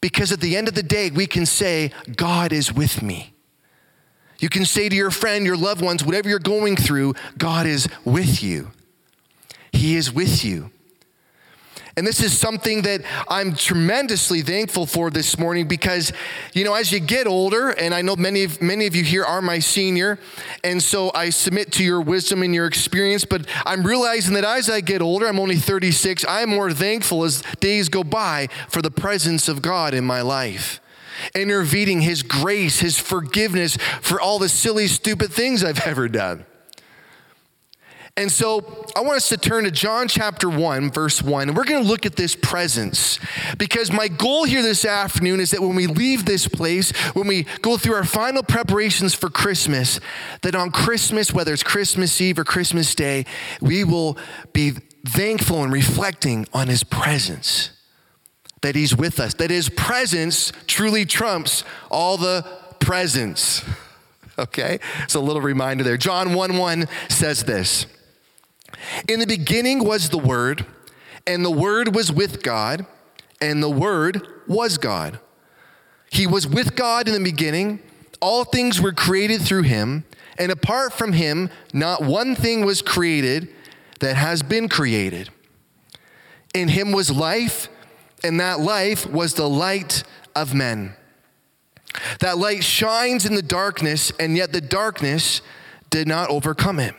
Because 0.00 0.32
at 0.32 0.40
the 0.40 0.56
end 0.56 0.68
of 0.68 0.74
the 0.74 0.82
day, 0.82 1.10
we 1.10 1.26
can 1.26 1.46
say, 1.46 1.92
God 2.16 2.52
is 2.52 2.72
with 2.72 3.02
me. 3.02 3.34
You 4.38 4.48
can 4.48 4.64
say 4.64 4.88
to 4.88 4.96
your 4.96 5.10
friend, 5.10 5.44
your 5.44 5.56
loved 5.56 5.82
ones, 5.82 6.04
whatever 6.04 6.28
you're 6.28 6.38
going 6.38 6.76
through, 6.76 7.14
God 7.36 7.66
is 7.66 7.88
with 8.04 8.42
you. 8.42 8.70
He 9.72 9.96
is 9.96 10.12
with 10.12 10.44
you. 10.44 10.70
And 12.00 12.06
this 12.06 12.22
is 12.22 12.38
something 12.38 12.80
that 12.84 13.02
I'm 13.28 13.54
tremendously 13.54 14.40
thankful 14.40 14.86
for 14.86 15.10
this 15.10 15.36
morning 15.36 15.68
because, 15.68 16.14
you 16.54 16.64
know, 16.64 16.72
as 16.72 16.90
you 16.90 16.98
get 16.98 17.26
older, 17.26 17.68
and 17.68 17.92
I 17.92 18.00
know 18.00 18.16
many 18.16 18.44
of, 18.44 18.62
many 18.62 18.86
of 18.86 18.96
you 18.96 19.04
here 19.04 19.22
are 19.22 19.42
my 19.42 19.58
senior, 19.58 20.18
and 20.64 20.82
so 20.82 21.12
I 21.14 21.28
submit 21.28 21.72
to 21.72 21.84
your 21.84 22.00
wisdom 22.00 22.42
and 22.42 22.54
your 22.54 22.64
experience, 22.64 23.26
but 23.26 23.46
I'm 23.66 23.82
realizing 23.82 24.32
that 24.32 24.44
as 24.44 24.70
I 24.70 24.80
get 24.80 25.02
older, 25.02 25.26
I'm 25.26 25.38
only 25.38 25.56
36, 25.56 26.24
I'm 26.26 26.48
more 26.48 26.72
thankful 26.72 27.22
as 27.22 27.42
days 27.60 27.90
go 27.90 28.02
by 28.02 28.48
for 28.70 28.80
the 28.80 28.90
presence 28.90 29.46
of 29.46 29.60
God 29.60 29.92
in 29.92 30.06
my 30.06 30.22
life 30.22 30.80
intervening 31.34 32.00
his 32.00 32.22
grace, 32.22 32.80
his 32.80 32.98
forgiveness 32.98 33.76
for 34.00 34.18
all 34.18 34.38
the 34.38 34.48
silly, 34.48 34.86
stupid 34.86 35.30
things 35.30 35.62
I've 35.62 35.80
ever 35.86 36.08
done. 36.08 36.46
And 38.16 38.30
so 38.30 38.84
I 38.96 39.00
want 39.00 39.16
us 39.16 39.28
to 39.28 39.36
turn 39.36 39.64
to 39.64 39.70
John 39.70 40.08
chapter 40.08 40.48
1, 40.48 40.90
verse 40.90 41.22
1, 41.22 41.48
and 41.48 41.56
we're 41.56 41.64
going 41.64 41.82
to 41.82 41.88
look 41.88 42.04
at 42.04 42.16
this 42.16 42.34
presence 42.34 43.18
because 43.56 43.92
my 43.92 44.08
goal 44.08 44.44
here 44.44 44.62
this 44.62 44.84
afternoon 44.84 45.40
is 45.40 45.52
that 45.52 45.60
when 45.60 45.76
we 45.76 45.86
leave 45.86 46.24
this 46.24 46.48
place, 46.48 46.90
when 47.14 47.26
we 47.26 47.44
go 47.62 47.76
through 47.76 47.94
our 47.94 48.04
final 48.04 48.42
preparations 48.42 49.14
for 49.14 49.30
Christmas, 49.30 50.00
that 50.42 50.54
on 50.54 50.70
Christmas, 50.70 51.32
whether 51.32 51.52
it's 51.52 51.62
Christmas 51.62 52.20
Eve 52.20 52.38
or 52.38 52.44
Christmas 52.44 52.94
Day, 52.94 53.26
we 53.60 53.84
will 53.84 54.18
be 54.52 54.72
thankful 55.06 55.62
and 55.62 55.72
reflecting 55.72 56.46
on 56.52 56.68
his 56.68 56.82
presence, 56.82 57.70
that 58.60 58.74
he's 58.74 58.94
with 58.94 59.20
us, 59.20 59.34
that 59.34 59.50
his 59.50 59.68
presence 59.68 60.52
truly 60.66 61.06
trumps 61.06 61.64
all 61.90 62.16
the 62.16 62.44
presents. 62.80 63.64
Okay? 64.38 64.80
So 65.06 65.20
a 65.20 65.22
little 65.22 65.42
reminder 65.42 65.84
there. 65.84 65.98
John 65.98 66.32
1 66.32 66.56
1 66.56 66.88
says 67.10 67.44
this. 67.44 67.84
In 69.08 69.20
the 69.20 69.26
beginning 69.26 69.84
was 69.84 70.08
the 70.08 70.18
Word, 70.18 70.66
and 71.26 71.44
the 71.44 71.50
Word 71.50 71.94
was 71.94 72.12
with 72.12 72.42
God, 72.42 72.86
and 73.40 73.62
the 73.62 73.70
Word 73.70 74.26
was 74.46 74.78
God. 74.78 75.20
He 76.10 76.26
was 76.26 76.46
with 76.46 76.74
God 76.74 77.06
in 77.08 77.14
the 77.14 77.30
beginning. 77.30 77.80
All 78.20 78.44
things 78.44 78.80
were 78.80 78.92
created 78.92 79.40
through 79.40 79.62
him, 79.62 80.04
and 80.38 80.50
apart 80.50 80.92
from 80.92 81.12
him, 81.12 81.50
not 81.72 82.02
one 82.02 82.34
thing 82.34 82.64
was 82.64 82.82
created 82.82 83.48
that 84.00 84.16
has 84.16 84.42
been 84.42 84.68
created. 84.68 85.30
In 86.54 86.68
him 86.68 86.92
was 86.92 87.10
life, 87.10 87.68
and 88.24 88.40
that 88.40 88.60
life 88.60 89.06
was 89.06 89.34
the 89.34 89.48
light 89.48 90.02
of 90.34 90.52
men. 90.52 90.94
That 92.20 92.38
light 92.38 92.64
shines 92.64 93.24
in 93.24 93.34
the 93.34 93.42
darkness, 93.42 94.12
and 94.18 94.36
yet 94.36 94.52
the 94.52 94.60
darkness 94.60 95.42
did 95.90 96.06
not 96.06 96.30
overcome 96.30 96.78
it. 96.78 96.94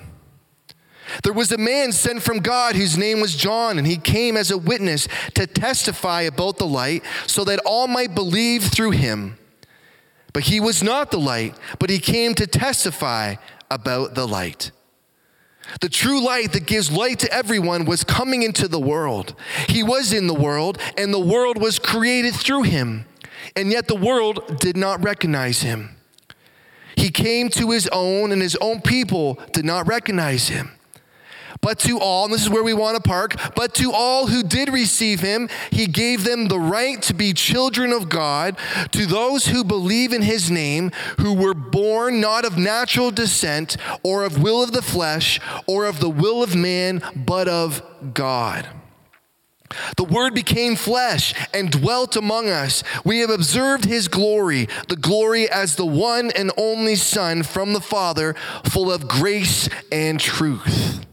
There 1.24 1.34
was 1.34 1.52
a 1.52 1.58
man 1.58 1.92
sent 1.92 2.22
from 2.22 2.40
God 2.40 2.76
whose 2.76 2.98
name 2.98 3.20
was 3.20 3.36
John, 3.36 3.78
and 3.78 3.86
he 3.86 3.98
came 3.98 4.38
as 4.38 4.52
a 4.52 4.58
witness 4.58 5.08
to 5.36 5.48
testify 5.48 6.22
about 6.22 6.58
the 6.58 6.68
light 6.68 7.04
so 7.28 7.44
that 7.46 7.60
all 7.66 7.88
might 7.88 8.16
believe 8.16 8.64
through 8.64 8.92
him. 8.92 9.38
But 10.34 10.44
he 10.44 10.60
was 10.60 10.82
not 10.82 11.12
the 11.12 11.20
light, 11.20 11.56
but 11.80 11.90
he 11.90 12.00
came 12.00 12.34
to 12.36 12.48
testify 12.48 13.36
about 13.70 14.16
the 14.16 14.28
light. 14.28 14.72
The 15.80 15.90
true 15.90 16.24
light 16.24 16.54
that 16.54 16.66
gives 16.66 16.92
light 16.92 17.20
to 17.20 17.34
everyone 17.34 17.86
was 17.86 18.04
coming 18.04 18.44
into 18.44 18.68
the 18.68 18.80
world. 18.80 19.36
He 19.70 19.84
was 19.84 20.12
in 20.12 20.28
the 20.28 20.34
world, 20.34 20.78
and 20.98 21.14
the 21.14 21.20
world 21.20 21.62
was 21.62 21.80
created 21.80 22.34
through 22.34 22.64
him, 22.64 23.06
and 23.56 23.72
yet 23.72 23.88
the 23.88 23.96
world 23.96 24.60
did 24.60 24.76
not 24.76 25.04
recognize 25.04 25.62
him. 25.62 25.96
He 26.96 27.10
came 27.10 27.50
to 27.50 27.72
his 27.72 27.88
own, 27.92 28.32
and 28.32 28.42
his 28.42 28.58
own 28.58 28.82
people 28.82 29.40
did 29.54 29.66
not 29.66 29.88
recognize 29.88 30.50
him. 30.50 30.72
But 31.62 31.78
to 31.80 32.00
all, 32.00 32.26
and 32.26 32.34
this 32.34 32.42
is 32.42 32.50
where 32.50 32.64
we 32.64 32.74
want 32.74 33.02
to 33.02 33.08
park, 33.08 33.36
but 33.56 33.76
to 33.76 33.92
all 33.94 34.28
who 34.28 34.42
did 34.42 34.70
receive 34.70 35.20
him, 35.20 35.48
he 35.70 35.86
gave 35.86 36.24
them 36.24 36.48
the 36.48 36.60
right 36.60 37.00
to 37.04 37.14
be 37.14 37.34
children 37.34 37.94
of 37.94 38.10
God, 38.10 38.58
to 38.92 39.06
those 39.06 39.46
who 39.46 39.64
believe 39.64 40.12
in 40.12 40.24
his 40.24 40.50
name, 40.50 40.92
who 41.20 41.34
were 41.34 41.54
born 41.54 42.20
not 42.20 42.46
of 42.46 42.58
natural 42.58 43.12
descent, 43.12 43.78
or 44.02 44.24
of 44.24 44.42
will 44.42 44.64
of 44.64 44.72
the 44.72 44.82
flesh, 44.82 45.40
or 45.68 45.86
of 45.86 46.00
the 46.00 46.10
will 46.10 46.42
of 46.42 46.56
man, 46.56 47.02
but 47.16 47.48
of 47.48 47.84
God. 48.16 48.68
The 49.96 50.04
Word 50.04 50.34
became 50.34 50.76
flesh 50.76 51.34
and 51.54 51.72
dwelt 51.72 52.16
among 52.16 52.50
us. 52.50 52.84
We 53.06 53.20
have 53.20 53.30
observed 53.30 53.86
His 53.86 54.08
glory, 54.08 54.68
the 54.90 54.98
glory 54.98 55.50
as 55.50 55.76
the 55.76 55.86
one 55.86 56.32
and 56.32 56.52
only 56.58 56.96
Son 56.96 57.44
from 57.44 57.72
the 57.72 57.80
Father, 57.80 58.36
full 58.66 58.92
of 58.92 59.08
grace 59.08 59.70
and 59.92 60.20
truth 60.20 61.06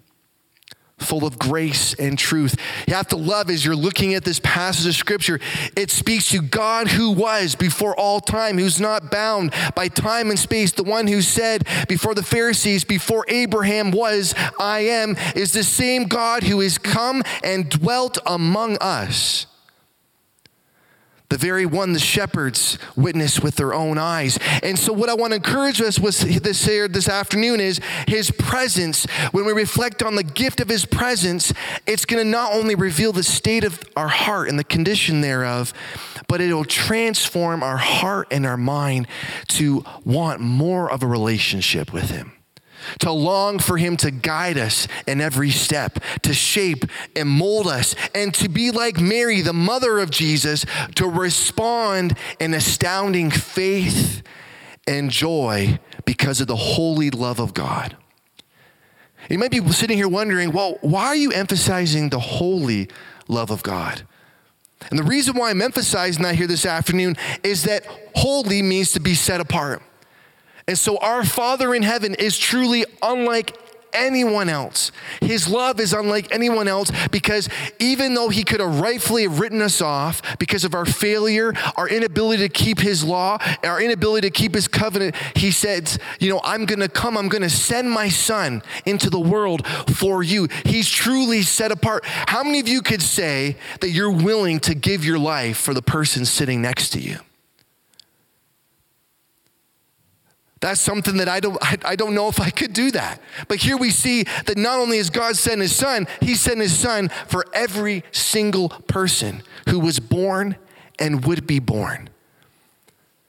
full 0.98 1.24
of 1.24 1.38
grace 1.38 1.94
and 1.94 2.18
truth. 2.18 2.56
You 2.86 2.94
have 2.94 3.08
to 3.08 3.16
love 3.16 3.50
as 3.50 3.64
you're 3.64 3.76
looking 3.76 4.14
at 4.14 4.24
this 4.24 4.40
passage 4.40 4.86
of 4.86 4.94
scripture, 4.94 5.40
it 5.76 5.90
speaks 5.90 6.30
to 6.30 6.42
God 6.42 6.88
who 6.88 7.10
was 7.10 7.54
before 7.54 7.98
all 7.98 8.20
time, 8.20 8.58
who's 8.58 8.80
not 8.80 9.10
bound 9.10 9.52
by 9.74 9.88
time 9.88 10.30
and 10.30 10.38
space. 10.38 10.72
The 10.72 10.84
one 10.84 11.06
who 11.06 11.22
said 11.22 11.66
before 11.88 12.14
the 12.14 12.22
Pharisees, 12.22 12.84
before 12.84 13.24
Abraham 13.28 13.90
was, 13.90 14.34
I 14.58 14.80
am, 14.80 15.16
is 15.34 15.52
the 15.52 15.64
same 15.64 16.04
God 16.04 16.42
who 16.42 16.60
has 16.60 16.78
come 16.78 17.22
and 17.42 17.68
dwelt 17.68 18.18
among 18.26 18.76
us 18.78 19.46
the 21.28 21.36
very 21.36 21.66
one 21.66 21.92
the 21.92 21.98
shepherds 21.98 22.78
witnessed 22.96 23.42
with 23.42 23.56
their 23.56 23.74
own 23.74 23.98
eyes. 23.98 24.38
And 24.62 24.78
so, 24.78 24.92
what 24.92 25.08
I 25.08 25.14
want 25.14 25.32
to 25.32 25.36
encourage 25.36 25.80
us 25.80 25.98
with 25.98 26.20
this 26.42 26.64
here 26.64 26.88
this 26.88 27.08
afternoon 27.08 27.60
is 27.60 27.80
His 28.06 28.30
presence. 28.30 29.04
When 29.32 29.44
we 29.44 29.52
reflect 29.52 30.02
on 30.02 30.16
the 30.16 30.22
gift 30.22 30.60
of 30.60 30.68
His 30.68 30.86
presence, 30.86 31.52
it's 31.86 32.04
going 32.04 32.24
to 32.24 32.28
not 32.28 32.52
only 32.52 32.74
reveal 32.74 33.12
the 33.12 33.22
state 33.22 33.64
of 33.64 33.82
our 33.96 34.08
heart 34.08 34.48
and 34.48 34.58
the 34.58 34.64
condition 34.64 35.20
thereof, 35.20 35.74
but 36.28 36.40
it'll 36.40 36.64
transform 36.64 37.62
our 37.62 37.76
heart 37.76 38.28
and 38.30 38.46
our 38.46 38.56
mind 38.56 39.06
to 39.48 39.84
want 40.04 40.40
more 40.40 40.90
of 40.90 41.02
a 41.02 41.06
relationship 41.06 41.92
with 41.92 42.10
Him 42.10 42.32
to 43.00 43.12
long 43.12 43.58
for 43.58 43.76
Him 43.76 43.96
to 43.98 44.10
guide 44.10 44.58
us 44.58 44.88
in 45.06 45.20
every 45.20 45.50
step, 45.50 45.98
to 46.22 46.34
shape 46.34 46.84
and 47.16 47.28
mold 47.28 47.66
us, 47.66 47.94
and 48.14 48.34
to 48.34 48.48
be 48.48 48.70
like 48.70 48.98
Mary, 48.98 49.40
the 49.40 49.52
mother 49.52 49.98
of 49.98 50.10
Jesus, 50.10 50.64
to 50.96 51.06
respond 51.06 52.16
in 52.40 52.54
astounding 52.54 53.30
faith 53.30 54.22
and 54.86 55.10
joy 55.10 55.78
because 56.04 56.40
of 56.40 56.46
the 56.46 56.56
holy 56.56 57.10
love 57.10 57.40
of 57.40 57.54
God. 57.54 57.96
You 59.28 59.38
might 59.38 59.50
be 59.50 59.60
sitting 59.72 59.98
here 59.98 60.08
wondering, 60.08 60.52
well, 60.52 60.78
why 60.80 61.06
are 61.06 61.16
you 61.16 61.32
emphasizing 61.32 62.08
the 62.08 62.18
holy 62.18 62.88
love 63.28 63.50
of 63.50 63.62
God? 63.62 64.02
And 64.90 64.98
the 64.98 65.02
reason 65.02 65.36
why 65.36 65.50
I'm 65.50 65.60
emphasizing 65.60 66.22
that 66.22 66.36
here 66.36 66.46
this 66.46 66.64
afternoon 66.64 67.16
is 67.42 67.64
that 67.64 67.84
holy 68.14 68.62
means 68.62 68.92
to 68.92 69.00
be 69.00 69.14
set 69.14 69.40
apart. 69.40 69.82
And 70.68 70.78
so 70.78 70.98
our 70.98 71.24
Father 71.24 71.74
in 71.74 71.82
heaven 71.82 72.14
is 72.14 72.38
truly 72.38 72.84
unlike 73.02 73.56
anyone 73.94 74.50
else. 74.50 74.92
His 75.20 75.48
love 75.48 75.80
is 75.80 75.94
unlike 75.94 76.30
anyone 76.30 76.68
else 76.68 76.90
because 77.10 77.48
even 77.78 78.12
though 78.12 78.28
he 78.28 78.44
could 78.44 78.60
have 78.60 78.80
rightfully 78.80 79.26
written 79.26 79.62
us 79.62 79.80
off 79.80 80.38
because 80.38 80.64
of 80.64 80.74
our 80.74 80.84
failure, 80.84 81.54
our 81.76 81.88
inability 81.88 82.42
to 82.42 82.48
keep 82.50 82.80
his 82.80 83.02
law, 83.02 83.38
our 83.64 83.80
inability 83.80 84.28
to 84.28 84.30
keep 84.30 84.54
his 84.54 84.68
covenant, 84.68 85.16
he 85.34 85.50
said, 85.50 85.90
You 86.20 86.30
know, 86.30 86.40
I'm 86.44 86.66
going 86.66 86.80
to 86.80 86.88
come, 86.88 87.16
I'm 87.16 87.28
going 87.28 87.42
to 87.42 87.50
send 87.50 87.90
my 87.90 88.10
son 88.10 88.62
into 88.84 89.10
the 89.10 89.20
world 89.20 89.66
for 89.94 90.22
you. 90.22 90.48
He's 90.64 90.88
truly 90.88 91.42
set 91.42 91.72
apart. 91.72 92.04
How 92.04 92.42
many 92.42 92.60
of 92.60 92.68
you 92.68 92.82
could 92.82 93.02
say 93.02 93.56
that 93.80 93.90
you're 93.90 94.12
willing 94.12 94.60
to 94.60 94.74
give 94.74 95.04
your 95.04 95.18
life 95.18 95.56
for 95.56 95.74
the 95.74 95.82
person 95.82 96.24
sitting 96.24 96.60
next 96.60 96.90
to 96.90 97.00
you? 97.00 97.18
That's 100.60 100.80
something 100.80 101.18
that 101.18 101.28
I 101.28 101.40
don't, 101.40 101.56
I, 101.62 101.78
I, 101.84 101.96
don't 101.96 102.14
know 102.14 102.28
if 102.28 102.40
I 102.40 102.50
could 102.50 102.72
do 102.72 102.90
that. 102.90 103.20
But 103.46 103.58
here 103.58 103.76
we 103.76 103.90
see 103.90 104.24
that 104.46 104.56
not 104.56 104.80
only 104.80 104.96
has 104.96 105.08
God 105.08 105.36
sent 105.36 105.60
his 105.60 105.74
son, 105.74 106.08
he 106.20 106.34
sent 106.34 106.58
his 106.60 106.76
son 106.76 107.10
for 107.28 107.44
every 107.52 108.02
single 108.10 108.68
person 108.68 109.42
who 109.68 109.78
was 109.78 110.00
born 110.00 110.56
and 110.98 111.24
would 111.24 111.46
be 111.46 111.60
born. 111.60 112.10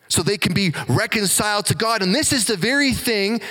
So 0.07 0.23
they 0.23 0.37
can 0.37 0.53
be 0.53 0.73
reconciled 0.87 1.67
to 1.67 1.75
God. 1.75 2.01
And 2.01 2.15
this 2.15 2.33
is 2.33 2.47
the 2.47 2.57
very 2.57 2.93
thing, 2.93 3.41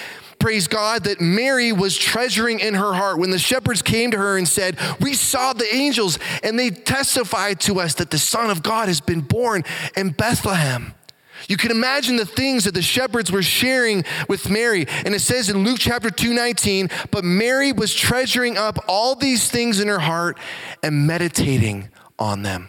praise 0.41 0.67
God, 0.67 1.05
that 1.05 1.21
Mary 1.21 1.71
was 1.71 1.97
treasuring 1.97 2.59
in 2.59 2.75
her 2.75 2.95
heart. 2.95 3.19
When 3.19 3.31
the 3.31 3.39
shepherds 3.39 3.81
came 3.81 4.11
to 4.11 4.19
her 4.19 4.37
and 4.37 4.49
said, 4.49 4.77
We 5.01 5.15
saw 5.15 5.53
the 5.53 5.73
angels, 5.73 6.19
and 6.43 6.59
they 6.59 6.71
testified 6.71 7.61
to 7.61 7.79
us 7.79 7.95
that 7.95 8.11
the 8.11 8.19
Son 8.19 8.51
of 8.51 8.65
God 8.65 8.89
has 8.89 9.01
been 9.01 9.21
born 9.21 9.63
in 9.97 10.11
Bethlehem. 10.11 10.95
You 11.49 11.57
can 11.57 11.71
imagine 11.71 12.17
the 12.17 12.27
things 12.27 12.65
that 12.65 12.75
the 12.75 12.83
shepherds 12.83 13.33
were 13.33 13.43
sharing 13.43 14.05
with 14.29 14.49
Mary. 14.51 14.87
And 15.05 15.15
it 15.15 15.21
says 15.21 15.49
in 15.49 15.65
Luke 15.65 15.79
chapter 15.81 16.11
2 16.11 16.35
19, 16.35 16.91
but 17.11 17.25
Mary 17.25 17.73
was 17.73 17.95
treasuring 17.95 18.57
up 18.57 18.79
all 18.87 19.15
these 19.15 19.51
things 19.51 19.81
in 19.81 19.89
her 19.89 19.99
heart 19.99 20.39
and 20.83 21.07
meditating 21.07 21.89
on 22.19 22.43
them. 22.43 22.69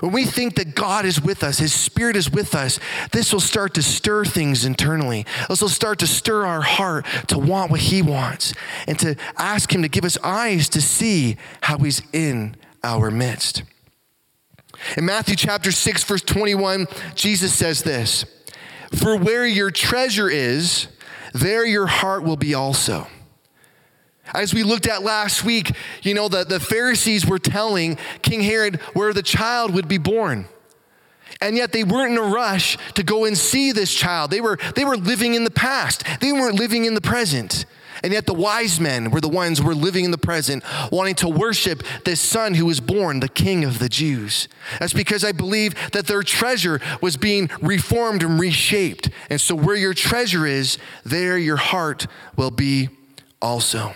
When 0.00 0.12
we 0.12 0.24
think 0.24 0.54
that 0.54 0.74
God 0.74 1.04
is 1.04 1.20
with 1.20 1.42
us, 1.42 1.58
His 1.58 1.74
Spirit 1.74 2.16
is 2.16 2.30
with 2.30 2.54
us, 2.54 2.78
this 3.10 3.32
will 3.32 3.40
start 3.40 3.74
to 3.74 3.82
stir 3.82 4.24
things 4.24 4.64
internally. 4.64 5.26
This 5.48 5.60
will 5.60 5.68
start 5.68 5.98
to 5.98 6.06
stir 6.06 6.46
our 6.46 6.62
heart 6.62 7.04
to 7.28 7.38
want 7.38 7.70
what 7.70 7.80
He 7.80 8.00
wants 8.00 8.54
and 8.86 8.98
to 9.00 9.16
ask 9.36 9.74
Him 9.74 9.82
to 9.82 9.88
give 9.88 10.04
us 10.04 10.16
eyes 10.22 10.68
to 10.70 10.80
see 10.80 11.36
how 11.60 11.76
He's 11.78 12.00
in 12.12 12.56
our 12.82 13.10
midst. 13.10 13.64
In 14.96 15.04
Matthew 15.06 15.36
chapter 15.36 15.72
6, 15.72 16.04
verse 16.04 16.22
21, 16.22 16.86
Jesus 17.14 17.54
says 17.54 17.82
this 17.82 18.24
For 18.94 19.16
where 19.16 19.46
your 19.46 19.70
treasure 19.70 20.28
is, 20.28 20.88
there 21.32 21.64
your 21.64 21.86
heart 21.86 22.22
will 22.22 22.36
be 22.36 22.54
also. 22.54 23.06
As 24.34 24.54
we 24.54 24.62
looked 24.62 24.86
at 24.86 25.02
last 25.02 25.44
week, 25.44 25.72
you 26.02 26.14
know, 26.14 26.28
the, 26.28 26.44
the 26.44 26.60
Pharisees 26.60 27.26
were 27.26 27.38
telling 27.38 27.98
King 28.22 28.42
Herod 28.42 28.76
where 28.94 29.12
the 29.12 29.22
child 29.22 29.74
would 29.74 29.88
be 29.88 29.98
born. 29.98 30.46
And 31.40 31.56
yet 31.56 31.72
they 31.72 31.84
weren't 31.84 32.12
in 32.12 32.18
a 32.18 32.22
rush 32.22 32.78
to 32.94 33.02
go 33.02 33.24
and 33.24 33.36
see 33.36 33.72
this 33.72 33.92
child. 33.92 34.30
They 34.30 34.40
were, 34.40 34.58
they 34.76 34.84
were 34.84 34.96
living 34.96 35.34
in 35.34 35.44
the 35.44 35.50
past, 35.50 36.04
they 36.20 36.32
weren't 36.32 36.58
living 36.58 36.84
in 36.84 36.94
the 36.94 37.00
present. 37.00 37.66
And 38.02 38.12
yet 38.12 38.26
the 38.26 38.34
wise 38.34 38.80
men 38.80 39.10
were 39.10 39.20
the 39.20 39.28
ones 39.28 39.58
who 39.58 39.66
were 39.66 39.74
living 39.74 40.04
in 40.04 40.10
the 40.10 40.18
present, 40.18 40.64
wanting 40.90 41.14
to 41.16 41.28
worship 41.28 41.82
this 42.04 42.20
son 42.20 42.54
who 42.54 42.66
was 42.66 42.80
born, 42.80 43.20
the 43.20 43.28
king 43.28 43.64
of 43.64 43.78
the 43.78 43.88
Jews. 43.88 44.48
That's 44.80 44.92
because 44.92 45.24
I 45.24 45.32
believe 45.32 45.74
that 45.92 46.06
their 46.06 46.22
treasure 46.22 46.80
was 47.00 47.16
being 47.16 47.50
reformed 47.60 48.22
and 48.22 48.38
reshaped. 48.38 49.10
And 49.30 49.40
so 49.40 49.54
where 49.54 49.76
your 49.76 49.94
treasure 49.94 50.46
is, 50.46 50.78
there 51.04 51.38
your 51.38 51.56
heart 51.56 52.06
will 52.36 52.50
be 52.50 52.88
also. 53.40 53.94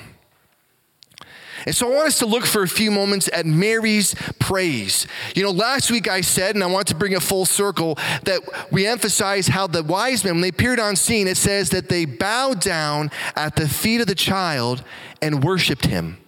And 1.66 1.74
so 1.74 1.92
I 1.92 1.96
want 1.96 2.06
us 2.06 2.20
to 2.20 2.26
look 2.26 2.46
for 2.46 2.62
a 2.62 2.68
few 2.68 2.92
moments 2.92 3.28
at 3.32 3.44
Mary's 3.44 4.14
praise. 4.38 5.08
You 5.34 5.42
know, 5.42 5.50
last 5.50 5.90
week 5.90 6.08
I 6.08 6.20
said, 6.20 6.54
and 6.54 6.62
I 6.62 6.68
want 6.68 6.86
to 6.88 6.94
bring 6.94 7.12
it 7.12 7.22
full 7.22 7.44
circle, 7.44 7.98
that 8.22 8.40
we 8.70 8.86
emphasize 8.86 9.48
how 9.48 9.66
the 9.66 9.82
wise 9.82 10.24
men, 10.24 10.34
when 10.34 10.42
they 10.42 10.48
appeared 10.48 10.78
on 10.78 10.94
scene, 10.94 11.26
it 11.26 11.36
says 11.36 11.70
that 11.70 11.88
they 11.88 12.04
bowed 12.04 12.60
down 12.60 13.10
at 13.34 13.56
the 13.56 13.68
feet 13.68 14.00
of 14.00 14.06
the 14.06 14.14
child 14.14 14.84
and 15.20 15.42
worshiped 15.42 15.86
him. 15.86 16.18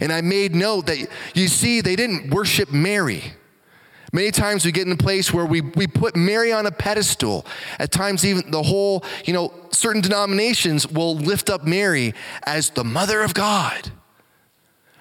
And 0.00 0.12
I 0.12 0.20
made 0.20 0.54
note 0.54 0.86
that 0.86 1.08
you 1.32 1.48
see, 1.48 1.80
they 1.80 1.96
didn't 1.96 2.28
worship 2.28 2.70
Mary. 2.70 3.32
Many 4.12 4.30
times 4.30 4.66
we 4.66 4.72
get 4.72 4.86
in 4.86 4.92
a 4.92 4.96
place 4.96 5.32
where 5.32 5.46
we, 5.46 5.62
we 5.62 5.86
put 5.86 6.14
Mary 6.14 6.52
on 6.52 6.66
a 6.66 6.70
pedestal. 6.70 7.46
At 7.78 7.90
times, 7.90 8.22
even 8.24 8.50
the 8.50 8.62
whole, 8.62 9.02
you 9.24 9.32
know, 9.32 9.52
certain 9.70 10.02
denominations 10.02 10.86
will 10.86 11.16
lift 11.16 11.48
up 11.48 11.64
Mary 11.64 12.12
as 12.42 12.68
the 12.70 12.84
mother 12.84 13.22
of 13.22 13.32
God 13.32 13.92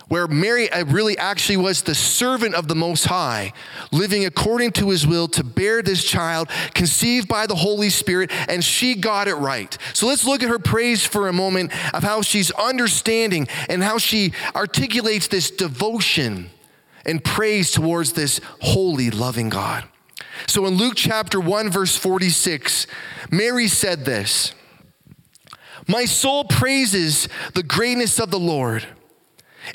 where 0.07 0.27
Mary 0.27 0.71
uh, 0.71 0.85
really 0.85 1.17
actually 1.17 1.57
was 1.57 1.81
the 1.81 1.95
servant 1.95 2.55
of 2.55 2.67
the 2.67 2.75
Most 2.75 3.05
High, 3.05 3.53
living 3.91 4.25
according 4.25 4.71
to 4.73 4.89
his 4.89 5.05
will 5.05 5.27
to 5.29 5.43
bear 5.43 5.81
this 5.81 6.03
child, 6.03 6.49
conceived 6.73 7.27
by 7.27 7.45
the 7.47 7.55
Holy 7.55 7.89
Spirit, 7.89 8.31
and 8.49 8.63
she 8.63 8.95
got 8.95 9.27
it 9.27 9.35
right. 9.35 9.77
So 9.93 10.07
let's 10.07 10.25
look 10.25 10.43
at 10.43 10.49
her 10.49 10.59
praise 10.59 11.05
for 11.05 11.27
a 11.27 11.33
moment 11.33 11.71
of 11.93 12.03
how 12.03 12.21
she's 12.21 12.51
understanding 12.51 13.47
and 13.69 13.83
how 13.83 13.97
she 13.97 14.33
articulates 14.55 15.27
this 15.27 15.51
devotion 15.51 16.49
and 17.05 17.23
praise 17.23 17.71
towards 17.71 18.13
this 18.13 18.39
holy, 18.61 19.09
loving 19.09 19.49
God. 19.49 19.85
So 20.45 20.65
in 20.67 20.75
Luke 20.75 20.95
chapter 20.95 21.39
1, 21.39 21.69
verse 21.69 21.97
46, 21.97 22.87
Mary 23.31 23.67
said 23.67 24.05
this 24.05 24.53
My 25.87 26.05
soul 26.05 26.43
praises 26.45 27.27
the 27.53 27.63
greatness 27.63 28.19
of 28.19 28.29
the 28.31 28.39
Lord 28.39 28.85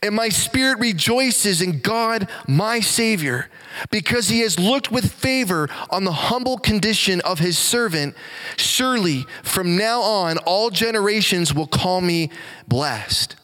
and 0.02 0.14
my 0.14 0.28
spirit 0.28 0.78
rejoices 0.78 1.60
in 1.60 1.80
God, 1.80 2.28
my 2.46 2.80
Savior, 2.80 3.48
because 3.90 4.28
he 4.28 4.40
has 4.40 4.58
looked 4.58 4.90
with 4.90 5.12
favor 5.12 5.68
on 5.90 6.04
the 6.04 6.12
humble 6.12 6.58
condition 6.58 7.20
of 7.22 7.38
his 7.38 7.58
servant. 7.58 8.14
Surely 8.56 9.24
from 9.42 9.76
now 9.76 10.00
on, 10.00 10.38
all 10.38 10.70
generations 10.70 11.54
will 11.54 11.66
call 11.66 12.00
me 12.00 12.30
blessed. 12.68 13.36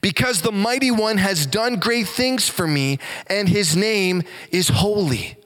Because 0.00 0.42
the 0.42 0.52
mighty 0.52 0.90
one 0.90 1.18
has 1.18 1.44
done 1.44 1.76
great 1.76 2.06
things 2.08 2.48
for 2.48 2.66
me, 2.66 2.98
and 3.26 3.48
his 3.48 3.76
name 3.76 4.22
is 4.50 4.68
holy. 4.68 5.36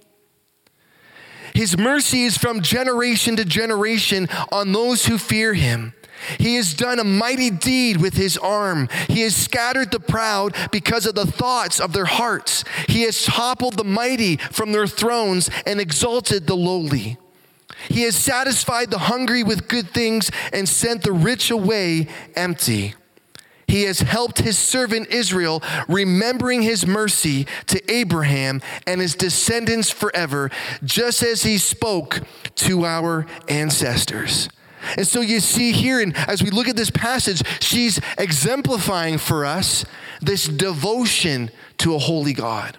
His 1.54 1.78
mercy 1.78 2.24
is 2.24 2.36
from 2.36 2.60
generation 2.60 3.36
to 3.36 3.44
generation 3.44 4.28
on 4.52 4.72
those 4.72 5.06
who 5.06 5.16
fear 5.16 5.54
him. 5.54 5.94
He 6.38 6.56
has 6.56 6.74
done 6.74 6.98
a 6.98 7.04
mighty 7.04 7.50
deed 7.50 7.98
with 7.98 8.14
his 8.14 8.36
arm. 8.38 8.88
He 9.08 9.22
has 9.22 9.34
scattered 9.34 9.90
the 9.90 10.00
proud 10.00 10.54
because 10.70 11.06
of 11.06 11.14
the 11.14 11.26
thoughts 11.26 11.80
of 11.80 11.92
their 11.92 12.04
hearts. 12.04 12.64
He 12.88 13.02
has 13.02 13.24
toppled 13.24 13.76
the 13.76 13.84
mighty 13.84 14.36
from 14.36 14.72
their 14.72 14.86
thrones 14.86 15.50
and 15.66 15.80
exalted 15.80 16.46
the 16.46 16.56
lowly. 16.56 17.18
He 17.88 18.02
has 18.02 18.16
satisfied 18.16 18.90
the 18.90 18.98
hungry 18.98 19.42
with 19.42 19.68
good 19.68 19.90
things 19.90 20.30
and 20.52 20.68
sent 20.68 21.02
the 21.02 21.12
rich 21.12 21.50
away 21.50 22.08
empty. 22.34 22.94
He 23.68 23.82
has 23.82 24.00
helped 24.00 24.38
his 24.38 24.56
servant 24.56 25.08
Israel, 25.08 25.62
remembering 25.88 26.62
his 26.62 26.86
mercy 26.86 27.46
to 27.66 27.92
Abraham 27.92 28.62
and 28.86 29.00
his 29.00 29.14
descendants 29.14 29.90
forever, 29.90 30.50
just 30.84 31.22
as 31.22 31.42
he 31.42 31.58
spoke 31.58 32.20
to 32.56 32.86
our 32.86 33.26
ancestors. 33.48 34.48
And 34.96 35.06
so 35.06 35.20
you 35.20 35.40
see 35.40 35.72
here, 35.72 36.00
and 36.00 36.16
as 36.28 36.42
we 36.42 36.50
look 36.50 36.68
at 36.68 36.76
this 36.76 36.90
passage, 36.90 37.42
she's 37.60 38.00
exemplifying 38.18 39.18
for 39.18 39.44
us 39.44 39.84
this 40.20 40.46
devotion 40.46 41.50
to 41.78 41.94
a 41.94 41.98
holy 41.98 42.32
God. 42.32 42.78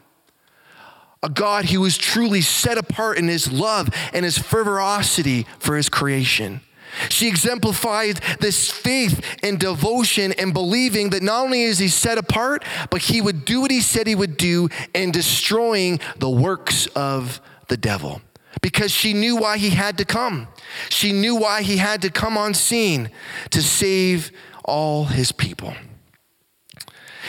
A 1.24 1.30
God 1.30 1.66
who 1.66 1.84
is 1.86 1.98
truly 1.98 2.42
set 2.42 2.78
apart 2.78 3.18
in 3.18 3.28
his 3.28 3.52
love 3.52 3.90
and 4.14 4.24
his 4.24 4.38
fervorosity 4.38 5.46
for 5.60 5.76
his 5.76 5.90
creation. 5.90 6.62
She 7.10 7.28
exemplified 7.28 8.22
this 8.40 8.72
faith 8.72 9.24
and 9.44 9.60
devotion 9.60 10.34
and 10.34 10.54
believing 10.54 11.10
that 11.12 11.22
not 11.22 11.44
only 11.44 11.64
is 11.64 11.80
he 11.80 11.90
set 11.90 12.18
apart, 12.18 12.64
but 12.90 13.04
he 13.04 13.22
would 13.22 13.46
do 13.46 13.62
what 13.62 13.72
he 13.72 13.82
said 13.82 14.08
he 14.08 14.16
would 14.16 14.38
do 14.38 14.70
in 14.94 15.12
destroying 15.12 16.00
the 16.18 16.30
works 16.30 16.88
of 16.88 17.42
the 17.68 17.78
devil 17.78 18.22
because 18.62 18.92
she 18.92 19.14
knew 19.14 19.36
why 19.36 19.58
he 19.58 19.70
had 19.70 19.98
to 19.98 20.06
come. 20.06 20.48
She 20.90 21.12
knew 21.12 21.36
why 21.36 21.62
he 21.62 21.78
had 21.78 22.02
to 22.04 22.10
come 22.10 22.38
on 22.38 22.54
scene 22.54 23.10
to 23.52 23.62
save 23.62 24.32
all 24.64 25.06
his 25.06 25.32
people. 25.32 25.74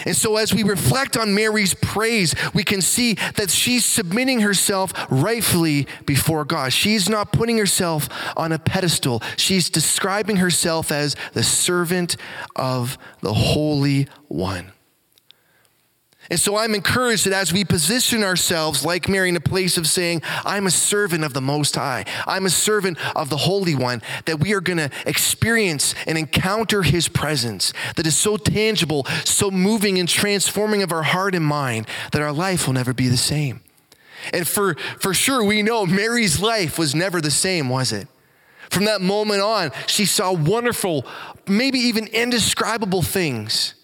And 0.04 0.16
so, 0.16 0.36
as 0.36 0.54
we 0.54 0.62
reflect 0.62 1.16
on 1.16 1.34
Mary's 1.34 1.74
praise, 1.74 2.34
we 2.54 2.62
can 2.62 2.80
see 2.80 3.14
that 3.34 3.50
she's 3.50 3.84
submitting 3.84 4.40
herself 4.40 4.92
rightfully 5.10 5.86
before 6.06 6.44
God. 6.44 6.72
She's 6.72 7.08
not 7.08 7.32
putting 7.32 7.58
herself 7.58 8.08
on 8.36 8.52
a 8.52 8.58
pedestal, 8.58 9.22
she's 9.36 9.70
describing 9.70 10.36
herself 10.36 10.92
as 10.92 11.16
the 11.32 11.42
servant 11.42 12.16
of 12.56 12.98
the 13.20 13.34
Holy 13.34 14.08
One. 14.28 14.72
And 16.30 16.38
so 16.38 16.56
I'm 16.56 16.74
encouraged 16.74 17.24
that 17.24 17.32
as 17.32 17.52
we 17.52 17.64
position 17.64 18.22
ourselves 18.22 18.84
like 18.84 19.08
Mary 19.08 19.30
in 19.30 19.36
a 19.36 19.40
place 19.40 19.78
of 19.78 19.86
saying, 19.86 20.22
I'm 20.44 20.66
a 20.66 20.70
servant 20.70 21.24
of 21.24 21.32
the 21.32 21.40
Most 21.40 21.74
High, 21.74 22.04
I'm 22.26 22.44
a 22.44 22.50
servant 22.50 22.98
of 23.16 23.30
the 23.30 23.38
Holy 23.38 23.74
One, 23.74 24.02
that 24.26 24.40
we 24.40 24.52
are 24.52 24.60
going 24.60 24.76
to 24.78 24.90
experience 25.06 25.94
and 26.06 26.18
encounter 26.18 26.82
His 26.82 27.08
presence 27.08 27.72
that 27.96 28.06
is 28.06 28.16
so 28.16 28.36
tangible, 28.36 29.06
so 29.24 29.50
moving 29.50 29.98
and 29.98 30.08
transforming 30.08 30.82
of 30.82 30.92
our 30.92 31.02
heart 31.02 31.34
and 31.34 31.44
mind 31.44 31.86
that 32.12 32.20
our 32.20 32.32
life 32.32 32.66
will 32.66 32.74
never 32.74 32.92
be 32.92 33.08
the 33.08 33.16
same. 33.16 33.62
And 34.32 34.46
for, 34.46 34.74
for 35.00 35.14
sure, 35.14 35.42
we 35.44 35.62
know 35.62 35.86
Mary's 35.86 36.40
life 36.40 36.78
was 36.78 36.94
never 36.94 37.20
the 37.20 37.30
same, 37.30 37.68
was 37.68 37.92
it? 37.92 38.08
From 38.70 38.84
that 38.84 39.00
moment 39.00 39.40
on, 39.40 39.70
she 39.86 40.04
saw 40.04 40.32
wonderful, 40.32 41.06
maybe 41.46 41.78
even 41.78 42.06
indescribable 42.08 43.02
things. 43.02 43.74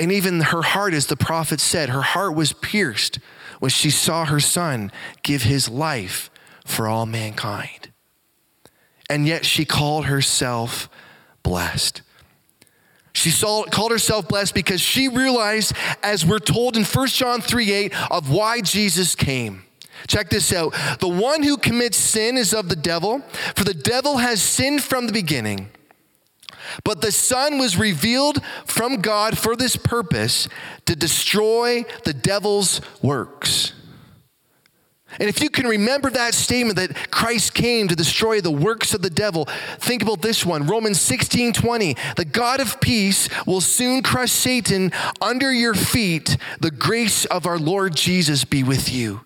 And 0.00 0.10
even 0.10 0.40
her 0.40 0.62
heart, 0.62 0.94
as 0.94 1.06
the 1.06 1.16
prophet 1.16 1.60
said, 1.60 1.90
her 1.90 2.00
heart 2.00 2.34
was 2.34 2.54
pierced 2.54 3.18
when 3.58 3.68
she 3.68 3.90
saw 3.90 4.24
her 4.24 4.40
son 4.40 4.90
give 5.22 5.42
his 5.42 5.68
life 5.68 6.30
for 6.64 6.88
all 6.88 7.04
mankind. 7.04 7.90
And 9.10 9.26
yet 9.26 9.44
she 9.44 9.66
called 9.66 10.06
herself 10.06 10.88
blessed. 11.42 12.00
She 13.12 13.28
saw, 13.28 13.64
called 13.64 13.90
herself 13.90 14.26
blessed 14.26 14.54
because 14.54 14.80
she 14.80 15.06
realized, 15.06 15.74
as 16.02 16.24
we're 16.24 16.38
told 16.38 16.78
in 16.78 16.84
1 16.84 17.06
John 17.08 17.42
3 17.42 17.70
8, 17.70 18.10
of 18.10 18.30
why 18.30 18.62
Jesus 18.62 19.14
came. 19.14 19.64
Check 20.06 20.30
this 20.30 20.50
out. 20.50 20.74
The 21.00 21.08
one 21.08 21.42
who 21.42 21.58
commits 21.58 21.98
sin 21.98 22.38
is 22.38 22.54
of 22.54 22.70
the 22.70 22.76
devil, 22.76 23.20
for 23.54 23.64
the 23.64 23.74
devil 23.74 24.16
has 24.16 24.40
sinned 24.40 24.82
from 24.82 25.06
the 25.06 25.12
beginning. 25.12 25.68
But 26.84 27.00
the 27.00 27.12
Son 27.12 27.58
was 27.58 27.76
revealed 27.76 28.42
from 28.64 28.96
God 28.96 29.38
for 29.38 29.56
this 29.56 29.76
purpose 29.76 30.48
to 30.86 30.96
destroy 30.96 31.84
the 32.04 32.12
devil's 32.12 32.80
works. 33.02 33.72
And 35.18 35.28
if 35.28 35.42
you 35.42 35.50
can 35.50 35.66
remember 35.66 36.08
that 36.10 36.34
statement 36.34 36.76
that 36.76 37.10
Christ 37.10 37.52
came 37.52 37.88
to 37.88 37.96
destroy 37.96 38.40
the 38.40 38.50
works 38.50 38.94
of 38.94 39.02
the 39.02 39.10
devil, 39.10 39.46
think 39.78 40.02
about 40.02 40.22
this 40.22 40.46
one 40.46 40.66
Romans 40.66 41.00
16 41.00 41.52
20. 41.52 41.96
The 42.16 42.24
God 42.24 42.60
of 42.60 42.80
peace 42.80 43.28
will 43.46 43.60
soon 43.60 44.02
crush 44.02 44.30
Satan 44.30 44.92
under 45.20 45.52
your 45.52 45.74
feet. 45.74 46.36
The 46.60 46.70
grace 46.70 47.24
of 47.24 47.44
our 47.44 47.58
Lord 47.58 47.96
Jesus 47.96 48.44
be 48.44 48.62
with 48.62 48.92
you. 48.92 49.22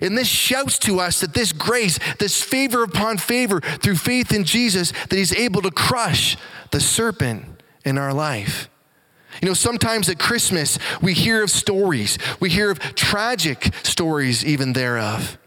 And 0.00 0.16
this 0.16 0.28
shouts 0.28 0.78
to 0.80 1.00
us 1.00 1.20
that 1.20 1.34
this 1.34 1.52
grace, 1.52 1.98
this 2.18 2.42
favor 2.42 2.82
upon 2.82 3.18
favor 3.18 3.60
through 3.60 3.96
faith 3.96 4.32
in 4.32 4.44
Jesus, 4.44 4.92
that 4.92 5.16
He's 5.16 5.34
able 5.34 5.62
to 5.62 5.70
crush 5.70 6.36
the 6.70 6.80
serpent 6.80 7.44
in 7.84 7.98
our 7.98 8.14
life. 8.14 8.68
You 9.40 9.48
know, 9.48 9.54
sometimes 9.54 10.08
at 10.08 10.18
Christmas, 10.18 10.78
we 11.00 11.14
hear 11.14 11.42
of 11.42 11.50
stories, 11.50 12.18
we 12.38 12.50
hear 12.50 12.70
of 12.70 12.78
tragic 12.78 13.74
stories, 13.82 14.44
even 14.44 14.72
thereof. 14.72 15.38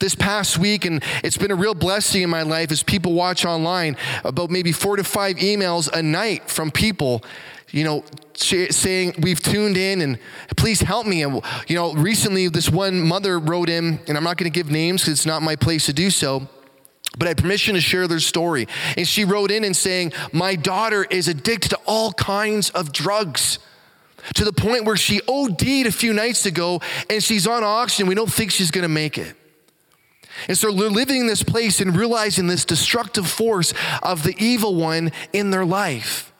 This 0.00 0.14
past 0.14 0.56
week, 0.56 0.86
and 0.86 1.02
it's 1.22 1.36
been 1.36 1.50
a 1.50 1.56
real 1.56 1.74
blessing 1.74 2.22
in 2.22 2.30
my 2.30 2.42
life 2.42 2.72
as 2.72 2.82
people 2.82 3.12
watch 3.12 3.44
online 3.44 3.96
about 4.24 4.50
maybe 4.50 4.72
four 4.72 4.96
to 4.96 5.04
five 5.04 5.36
emails 5.36 5.92
a 5.92 6.02
night 6.02 6.48
from 6.48 6.70
people 6.70 7.22
you 7.74 7.82
know, 7.82 8.04
saying 8.34 9.16
we've 9.18 9.40
tuned 9.40 9.76
in 9.76 10.00
and 10.00 10.18
please 10.56 10.80
help 10.80 11.08
me. 11.08 11.22
And, 11.22 11.42
you 11.66 11.74
know, 11.74 11.92
recently 11.92 12.46
this 12.46 12.70
one 12.70 13.00
mother 13.00 13.36
wrote 13.36 13.68
in, 13.68 13.98
and 14.06 14.16
I'm 14.16 14.22
not 14.22 14.36
going 14.36 14.50
to 14.50 14.54
give 14.54 14.70
names 14.70 15.02
because 15.02 15.14
it's 15.14 15.26
not 15.26 15.42
my 15.42 15.56
place 15.56 15.86
to 15.86 15.92
do 15.92 16.10
so. 16.10 16.48
But 17.18 17.26
I 17.26 17.30
had 17.30 17.38
permission 17.38 17.74
to 17.74 17.80
share 17.80 18.06
their 18.06 18.20
story. 18.20 18.68
And 18.96 19.06
she 19.08 19.24
wrote 19.24 19.50
in 19.50 19.64
and 19.64 19.76
saying, 19.76 20.12
My 20.32 20.54
daughter 20.54 21.04
is 21.04 21.26
addicted 21.26 21.70
to 21.70 21.80
all 21.84 22.12
kinds 22.12 22.70
of 22.70 22.92
drugs 22.92 23.58
to 24.34 24.44
the 24.44 24.52
point 24.52 24.84
where 24.84 24.96
she 24.96 25.20
OD'd 25.26 25.86
a 25.86 25.92
few 25.92 26.12
nights 26.12 26.46
ago 26.46 26.80
and 27.10 27.22
she's 27.22 27.46
on 27.46 27.64
oxygen. 27.64 28.06
We 28.06 28.14
don't 28.14 28.32
think 28.32 28.52
she's 28.52 28.70
going 28.70 28.82
to 28.82 28.88
make 28.88 29.18
it. 29.18 29.34
And 30.48 30.56
so 30.56 30.72
they're 30.72 30.90
living 30.90 31.22
in 31.22 31.26
this 31.26 31.42
place 31.42 31.80
and 31.80 31.96
realizing 31.96 32.46
this 32.46 32.64
destructive 32.64 33.28
force 33.28 33.74
of 34.02 34.22
the 34.22 34.34
evil 34.38 34.76
one 34.76 35.10
in 35.32 35.50
their 35.50 35.64
life. 35.64 36.32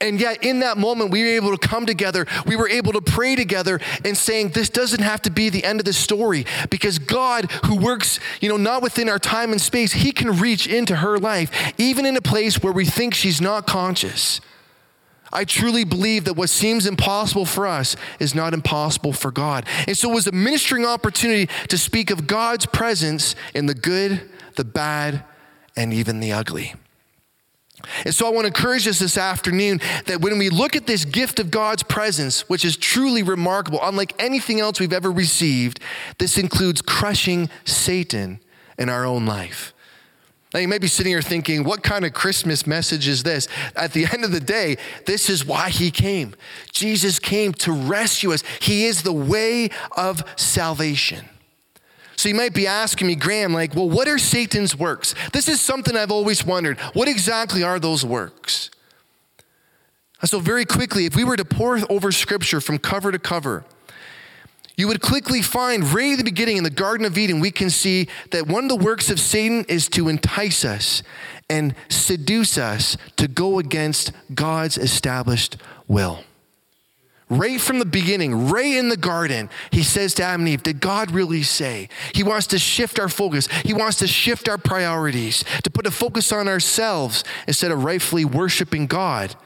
And 0.00 0.20
yet, 0.20 0.44
in 0.44 0.60
that 0.60 0.78
moment, 0.78 1.10
we 1.10 1.22
were 1.22 1.30
able 1.30 1.56
to 1.56 1.68
come 1.68 1.84
together. 1.84 2.24
We 2.46 2.54
were 2.54 2.68
able 2.68 2.92
to 2.92 3.00
pray 3.00 3.34
together 3.34 3.80
and 4.04 4.16
saying, 4.16 4.50
this 4.50 4.70
doesn't 4.70 5.02
have 5.02 5.22
to 5.22 5.30
be 5.30 5.48
the 5.48 5.64
end 5.64 5.80
of 5.80 5.86
the 5.86 5.92
story 5.92 6.46
because 6.70 7.00
God, 7.00 7.50
who 7.66 7.76
works, 7.76 8.20
you 8.40 8.48
know, 8.48 8.56
not 8.56 8.80
within 8.80 9.08
our 9.08 9.18
time 9.18 9.50
and 9.50 9.60
space, 9.60 9.92
He 9.92 10.12
can 10.12 10.38
reach 10.38 10.68
into 10.68 10.96
her 10.96 11.18
life, 11.18 11.74
even 11.78 12.06
in 12.06 12.16
a 12.16 12.20
place 12.20 12.62
where 12.62 12.72
we 12.72 12.84
think 12.84 13.12
she's 13.12 13.40
not 13.40 13.66
conscious. 13.66 14.40
I 15.32 15.44
truly 15.44 15.84
believe 15.84 16.24
that 16.24 16.34
what 16.34 16.48
seems 16.48 16.86
impossible 16.86 17.44
for 17.44 17.66
us 17.66 17.96
is 18.20 18.36
not 18.36 18.54
impossible 18.54 19.12
for 19.12 19.32
God. 19.32 19.66
And 19.88 19.98
so 19.98 20.10
it 20.10 20.14
was 20.14 20.28
a 20.28 20.32
ministering 20.32 20.86
opportunity 20.86 21.52
to 21.68 21.76
speak 21.76 22.10
of 22.10 22.28
God's 22.28 22.66
presence 22.66 23.34
in 23.52 23.66
the 23.66 23.74
good, 23.74 24.30
the 24.54 24.64
bad, 24.64 25.24
and 25.76 25.92
even 25.92 26.20
the 26.20 26.32
ugly. 26.32 26.74
And 28.04 28.14
so 28.14 28.26
I 28.26 28.30
want 28.30 28.42
to 28.44 28.48
encourage 28.48 28.86
us 28.86 28.98
this 28.98 29.16
afternoon 29.16 29.80
that 30.06 30.20
when 30.20 30.38
we 30.38 30.50
look 30.50 30.76
at 30.76 30.86
this 30.86 31.04
gift 31.04 31.38
of 31.38 31.50
God's 31.50 31.82
presence, 31.82 32.48
which 32.48 32.64
is 32.64 32.76
truly 32.76 33.22
remarkable, 33.22 33.78
unlike 33.82 34.14
anything 34.18 34.60
else 34.60 34.80
we've 34.80 34.92
ever 34.92 35.10
received, 35.10 35.80
this 36.18 36.38
includes 36.38 36.82
crushing 36.82 37.48
Satan 37.64 38.40
in 38.78 38.88
our 38.88 39.04
own 39.04 39.26
life. 39.26 39.72
Now, 40.54 40.60
you 40.60 40.68
may 40.68 40.78
be 40.78 40.86
sitting 40.86 41.12
here 41.12 41.20
thinking, 41.20 41.62
what 41.62 41.82
kind 41.82 42.06
of 42.06 42.14
Christmas 42.14 42.66
message 42.66 43.06
is 43.06 43.22
this? 43.22 43.48
At 43.76 43.92
the 43.92 44.06
end 44.06 44.24
of 44.24 44.32
the 44.32 44.40
day, 44.40 44.78
this 45.04 45.28
is 45.28 45.44
why 45.44 45.68
he 45.68 45.90
came. 45.90 46.34
Jesus 46.72 47.18
came 47.18 47.52
to 47.54 47.72
rescue 47.72 48.32
us, 48.32 48.42
he 48.60 48.86
is 48.86 49.02
the 49.02 49.12
way 49.12 49.68
of 49.96 50.24
salvation. 50.36 51.28
So 52.18 52.28
you 52.28 52.34
might 52.34 52.52
be 52.52 52.66
asking 52.66 53.06
me, 53.06 53.14
Graham, 53.14 53.54
like, 53.54 53.76
well, 53.76 53.88
what 53.88 54.08
are 54.08 54.18
Satan's 54.18 54.76
works? 54.76 55.14
This 55.32 55.46
is 55.46 55.60
something 55.60 55.96
I've 55.96 56.10
always 56.10 56.44
wondered. 56.44 56.76
What 56.92 57.06
exactly 57.06 57.62
are 57.62 57.78
those 57.78 58.04
works? 58.04 58.70
So, 60.24 60.40
very 60.40 60.64
quickly, 60.64 61.06
if 61.06 61.14
we 61.14 61.22
were 61.22 61.36
to 61.36 61.44
pour 61.44 61.78
over 61.88 62.10
scripture 62.10 62.60
from 62.60 62.78
cover 62.78 63.12
to 63.12 63.20
cover, 63.20 63.64
you 64.76 64.88
would 64.88 65.00
quickly 65.00 65.42
find 65.42 65.84
right 65.84 66.10
at 66.10 66.18
the 66.18 66.24
beginning 66.24 66.56
in 66.56 66.64
the 66.64 66.70
Garden 66.70 67.06
of 67.06 67.16
Eden, 67.16 67.38
we 67.38 67.52
can 67.52 67.70
see 67.70 68.08
that 68.32 68.48
one 68.48 68.64
of 68.64 68.68
the 68.68 68.84
works 68.84 69.10
of 69.10 69.20
Satan 69.20 69.64
is 69.68 69.88
to 69.90 70.08
entice 70.08 70.64
us 70.64 71.04
and 71.48 71.72
seduce 71.88 72.58
us 72.58 72.96
to 73.14 73.28
go 73.28 73.60
against 73.60 74.10
God's 74.34 74.76
established 74.76 75.56
will. 75.86 76.24
Right 77.30 77.60
from 77.60 77.78
the 77.78 77.84
beginning, 77.84 78.48
right 78.48 78.74
in 78.74 78.88
the 78.88 78.96
garden, 78.96 79.50
he 79.70 79.82
says 79.82 80.14
to 80.14 80.22
Adam 80.22 80.42
and 80.42 80.48
Eve, 80.48 80.62
Did 80.62 80.80
God 80.80 81.10
really 81.10 81.42
say? 81.42 81.90
He 82.14 82.22
wants 82.22 82.46
to 82.48 82.58
shift 82.58 82.98
our 82.98 83.08
focus. 83.08 83.48
He 83.64 83.74
wants 83.74 83.98
to 83.98 84.06
shift 84.06 84.48
our 84.48 84.56
priorities, 84.56 85.44
to 85.62 85.70
put 85.70 85.86
a 85.86 85.90
focus 85.90 86.32
on 86.32 86.48
ourselves 86.48 87.24
instead 87.46 87.70
of 87.70 87.84
rightfully 87.84 88.24
worshiping 88.24 88.86
God. 88.86 89.36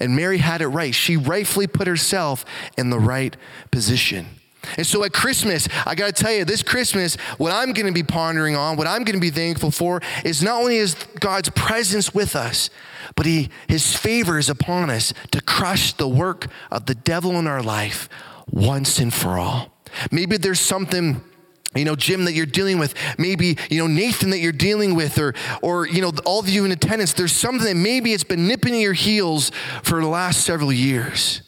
And 0.00 0.16
Mary 0.16 0.38
had 0.38 0.60
it 0.60 0.68
right. 0.68 0.94
She 0.94 1.16
rightfully 1.16 1.68
put 1.68 1.86
herself 1.86 2.44
in 2.76 2.90
the 2.90 2.98
right 2.98 3.36
position. 3.70 4.39
And 4.76 4.86
so 4.86 5.04
at 5.04 5.12
Christmas, 5.12 5.68
I 5.86 5.94
got 5.94 6.14
to 6.14 6.24
tell 6.24 6.32
you, 6.32 6.44
this 6.44 6.62
Christmas, 6.62 7.16
what 7.38 7.52
I'm 7.52 7.72
going 7.72 7.86
to 7.86 7.92
be 7.92 8.02
pondering 8.02 8.56
on, 8.56 8.76
what 8.76 8.86
I'm 8.86 9.04
going 9.04 9.16
to 9.16 9.20
be 9.20 9.30
thankful 9.30 9.70
for, 9.70 10.00
is 10.24 10.42
not 10.42 10.60
only 10.60 10.76
is 10.76 10.94
God's 11.18 11.48
presence 11.50 12.14
with 12.14 12.36
us, 12.36 12.70
but 13.16 13.26
he, 13.26 13.50
his 13.68 13.96
favor 13.96 14.38
is 14.38 14.48
upon 14.48 14.90
us 14.90 15.12
to 15.32 15.40
crush 15.40 15.92
the 15.92 16.08
work 16.08 16.46
of 16.70 16.86
the 16.86 16.94
devil 16.94 17.38
in 17.38 17.46
our 17.46 17.62
life 17.62 18.08
once 18.50 18.98
and 18.98 19.12
for 19.12 19.38
all. 19.38 19.72
Maybe 20.10 20.36
there's 20.36 20.60
something 20.60 21.22
you 21.74 21.84
know 21.84 21.94
jim 21.94 22.24
that 22.24 22.32
you're 22.32 22.46
dealing 22.46 22.78
with. 22.78 22.94
Maybe 23.18 23.56
you 23.70 23.78
know 23.78 23.86
nathan 23.86 24.30
that 24.30 24.38
you're 24.38 24.52
dealing 24.52 24.94
with 24.96 25.18
or 25.18 25.34
or 25.62 25.86
you 25.86 26.02
know 26.02 26.12
all 26.24 26.40
of 26.40 26.48
you 26.48 26.64
in 26.64 26.72
attendance. 26.72 27.12
There's 27.12 27.32
something 27.32 27.64
that 27.64 27.76
maybe 27.76 28.12
it's 28.12 28.24
been 28.24 28.48
nipping 28.48 28.74
at 28.74 28.80
your 28.80 28.92
heels 28.92 29.50
for 29.82 30.00
the 30.00 30.08
last 30.08 30.44
several 30.44 30.72
years 30.72 31.42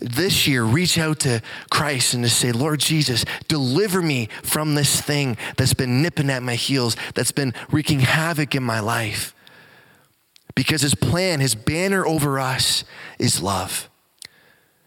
this 0.00 0.46
year 0.46 0.64
reach 0.64 0.98
out 0.98 1.20
to 1.20 1.40
christ 1.70 2.14
and 2.14 2.24
to 2.24 2.30
say 2.30 2.50
lord 2.50 2.80
jesus 2.80 3.24
deliver 3.46 4.02
me 4.02 4.28
from 4.42 4.74
this 4.74 5.00
thing 5.00 5.36
that's 5.56 5.74
been 5.74 6.02
nipping 6.02 6.30
at 6.30 6.42
my 6.42 6.56
heels 6.56 6.96
that's 7.14 7.32
been 7.32 7.54
wreaking 7.70 8.00
havoc 8.00 8.54
in 8.54 8.62
my 8.62 8.80
life 8.80 9.34
because 10.54 10.82
his 10.82 10.94
plan, 10.94 11.40
his 11.40 11.54
banner 11.54 12.06
over 12.06 12.38
us 12.38 12.84
is 13.18 13.42
love. 13.42 13.88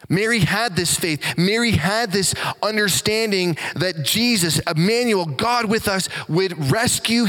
Mary 0.09 0.39
had 0.39 0.75
this 0.75 0.95
faith. 0.95 1.37
Mary 1.37 1.71
had 1.71 2.11
this 2.11 2.33
understanding 2.63 3.57
that 3.75 4.03
Jesus, 4.03 4.59
Emmanuel, 4.59 5.25
God 5.25 5.65
with 5.65 5.87
us, 5.87 6.07
would 6.29 6.71
rescue 6.71 7.25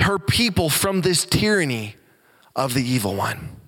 her 0.00 0.18
people 0.18 0.68
from 0.68 1.00
this 1.00 1.24
tyranny 1.24 1.96
of 2.54 2.74
the 2.74 2.82
evil 2.82 3.14
one. 3.14 3.59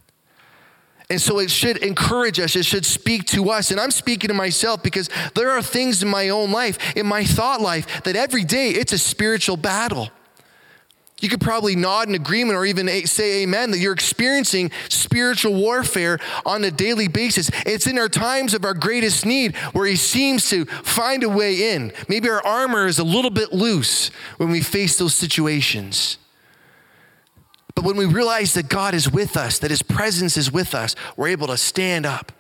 And 1.13 1.21
so 1.21 1.41
it 1.41 1.51
should 1.51 1.77
encourage 1.77 2.41
us, 2.41 2.57
it 2.57 2.65
should 2.65 2.87
speak 2.87 3.27
to 3.27 3.51
us. 3.51 3.71
And 3.71 3.79
I'm 3.79 3.91
speaking 3.91 4.29
to 4.29 4.35
myself 4.35 4.83
because 4.83 5.11
there 5.35 5.51
are 5.51 5.61
things 5.61 6.03
in 6.03 6.09
my 6.09 6.31
own 6.31 6.53
life, 6.53 6.97
in 6.97 7.05
my 7.05 7.23
thought 7.23 7.61
life, 7.61 8.03
that 8.05 8.17
every 8.17 8.45
day 8.45 8.71
it's 8.71 8.95
a 8.95 8.99
spiritual 8.99 9.59
battle. 9.59 10.09
You 11.21 11.29
could 11.29 11.43
probably 11.43 11.77
nod 11.77 12.09
in 12.09 12.15
agreement 12.15 12.57
or 12.57 12.65
even 12.65 12.89
say 13.07 13.43
amen 13.43 13.73
that 13.73 13.79
you're 13.79 13.93
experiencing 13.93 14.71
spiritual 14.89 15.53
warfare 15.53 16.19
on 16.47 16.65
a 16.65 16.71
daily 16.71 17.09
basis. 17.09 17.51
It's 17.67 17.87
in 17.87 17.99
our 17.99 18.09
times 18.09 18.55
of 18.55 18.65
our 18.65 18.73
greatest 18.73 19.27
need 19.27 19.55
where 19.75 19.87
He 19.87 19.97
seems 19.97 20.49
to 20.49 20.65
find 20.65 21.23
a 21.25 21.29
way 21.29 21.75
in. 21.75 21.93
Maybe 22.09 22.31
our 22.31 22.45
armor 22.45 22.87
is 22.87 22.99
a 22.99 23.05
little 23.05 23.31
bit 23.31 23.53
loose 23.53 24.09
when 24.39 24.51
we 24.51 24.63
face 24.63 24.97
those 24.97 25.15
situations. 25.15 26.17
But 27.75 27.85
when 27.85 27.97
we 27.97 28.05
realize 28.05 28.55
that 28.55 28.69
God 28.69 28.95
is 28.95 29.11
with 29.11 29.37
us, 29.37 29.59
that 29.61 29.71
His 29.71 29.83
presence 29.83 30.37
is 30.37 30.53
with 30.53 30.75
us, 30.75 30.95
we're 31.17 31.29
able 31.29 31.47
to 31.49 31.57
stand 31.57 32.07
up. 32.07 32.33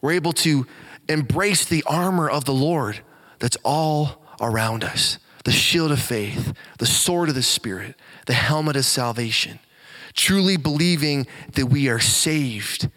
We're 0.00 0.12
able 0.12 0.32
to 0.34 0.66
embrace 1.08 1.64
the 1.64 1.84
armor 1.86 2.28
of 2.28 2.44
the 2.44 2.54
Lord 2.54 3.00
that's 3.38 3.56
all 3.64 4.22
around 4.40 4.84
us 4.84 5.18
the 5.44 5.50
shield 5.50 5.90
of 5.90 6.00
faith, 6.00 6.52
the 6.78 6.86
sword 6.86 7.28
of 7.28 7.34
the 7.34 7.42
Spirit, 7.42 7.96
the 8.26 8.32
helmet 8.32 8.76
of 8.76 8.84
salvation, 8.84 9.58
truly 10.14 10.56
believing 10.56 11.26
that 11.54 11.66
we 11.66 11.88
are 11.88 11.98
saved 11.98 12.88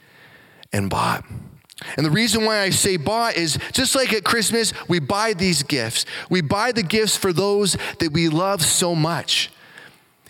and 0.71 0.89
bought. 0.89 1.25
And 1.97 2.05
the 2.05 2.11
reason 2.11 2.45
why 2.45 2.61
I 2.61 2.69
say 2.69 2.97
bought 2.97 3.35
is 3.35 3.57
just 3.73 3.95
like 3.95 4.13
at 4.13 4.23
Christmas, 4.23 4.73
we 4.87 4.99
buy 4.99 5.33
these 5.33 5.63
gifts. 5.63 6.05
We 6.29 6.41
buy 6.41 6.71
the 6.71 6.83
gifts 6.83 7.17
for 7.17 7.33
those 7.33 7.77
that 7.99 8.11
we 8.13 8.29
love 8.29 8.61
so 8.61 8.95
much. 8.95 9.51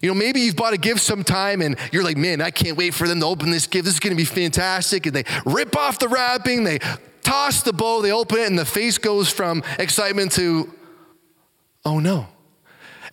You 0.05 0.11
know, 0.11 0.19
maybe 0.19 0.41
you've 0.41 0.55
bought 0.55 0.73
a 0.73 0.77
gift 0.77 1.01
sometime 1.01 1.63
and 1.63 1.75
you're 1.91 2.03
like, 2.03 2.15
man, 2.15 2.39
I 2.39 2.51
can't 2.51 2.77
wait 2.77 2.93
for 2.93 3.07
them 3.07 3.21
to 3.21 3.25
open 3.25 3.49
this 3.49 3.65
gift. 3.65 3.85
This 3.85 3.95
is 3.95 3.99
going 3.99 4.15
to 4.15 4.15
be 4.15 4.23
fantastic. 4.23 5.07
And 5.07 5.15
they 5.15 5.23
rip 5.47 5.75
off 5.75 5.97
the 5.97 6.07
wrapping, 6.07 6.63
they 6.63 6.77
toss 7.23 7.63
the 7.63 7.73
bow, 7.73 8.03
they 8.03 8.11
open 8.11 8.37
it, 8.37 8.45
and 8.45 8.59
the 8.59 8.65
face 8.65 8.99
goes 8.99 9.31
from 9.31 9.63
excitement 9.79 10.31
to, 10.33 10.71
oh 11.85 11.97
no. 11.97 12.27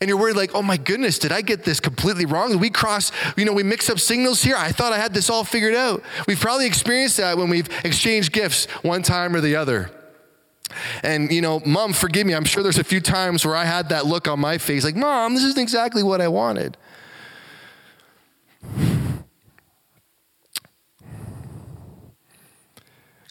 And 0.02 0.09
you're 0.09 0.18
worried, 0.18 0.37
like, 0.37 0.55
oh 0.55 0.61
my 0.61 0.76
goodness, 0.76 1.18
did 1.18 1.33
I 1.33 1.40
get 1.40 1.64
this 1.64 1.81
completely 1.81 2.26
wrong? 2.26 2.59
We 2.59 2.68
cross, 2.68 3.11
you 3.38 3.46
know, 3.46 3.55
we 3.55 3.62
mix 3.62 3.88
up 3.88 3.98
signals 3.98 4.42
here? 4.42 4.57
I 4.59 4.70
thought 4.70 4.92
I 4.92 4.98
had 4.98 5.14
this 5.14 5.31
all 5.31 5.44
figured 5.44 5.74
out. 5.74 6.02
We've 6.28 6.38
probably 6.38 6.66
experienced 6.66 7.16
that 7.16 7.38
when 7.38 7.48
we've 7.48 7.70
exchanged 7.87 8.33
gifts 8.33 8.66
one 8.83 9.02
time 9.02 9.35
or 9.35 9.40
the 9.40 9.57
other. 9.57 9.90
And, 11.02 11.31
you 11.31 11.40
know, 11.40 11.61
mom, 11.64 11.92
forgive 11.94 12.26
me. 12.26 12.35
I'm 12.35 12.44
sure 12.44 12.62
there's 12.62 12.78
a 12.78 12.85
few 12.85 13.00
times 13.00 13.46
where 13.46 13.57
I 13.57 13.64
had 13.64 13.88
that 13.88 14.05
look 14.05 14.28
on 14.28 14.40
my 14.40 14.59
face, 14.59 14.85
like, 14.85 14.96
mom, 14.96 15.35
this 15.35 15.44
isn't 15.44 15.61
exactly 15.61 16.02
what 16.02 16.20
I 16.20 16.28
wanted. 16.28 16.76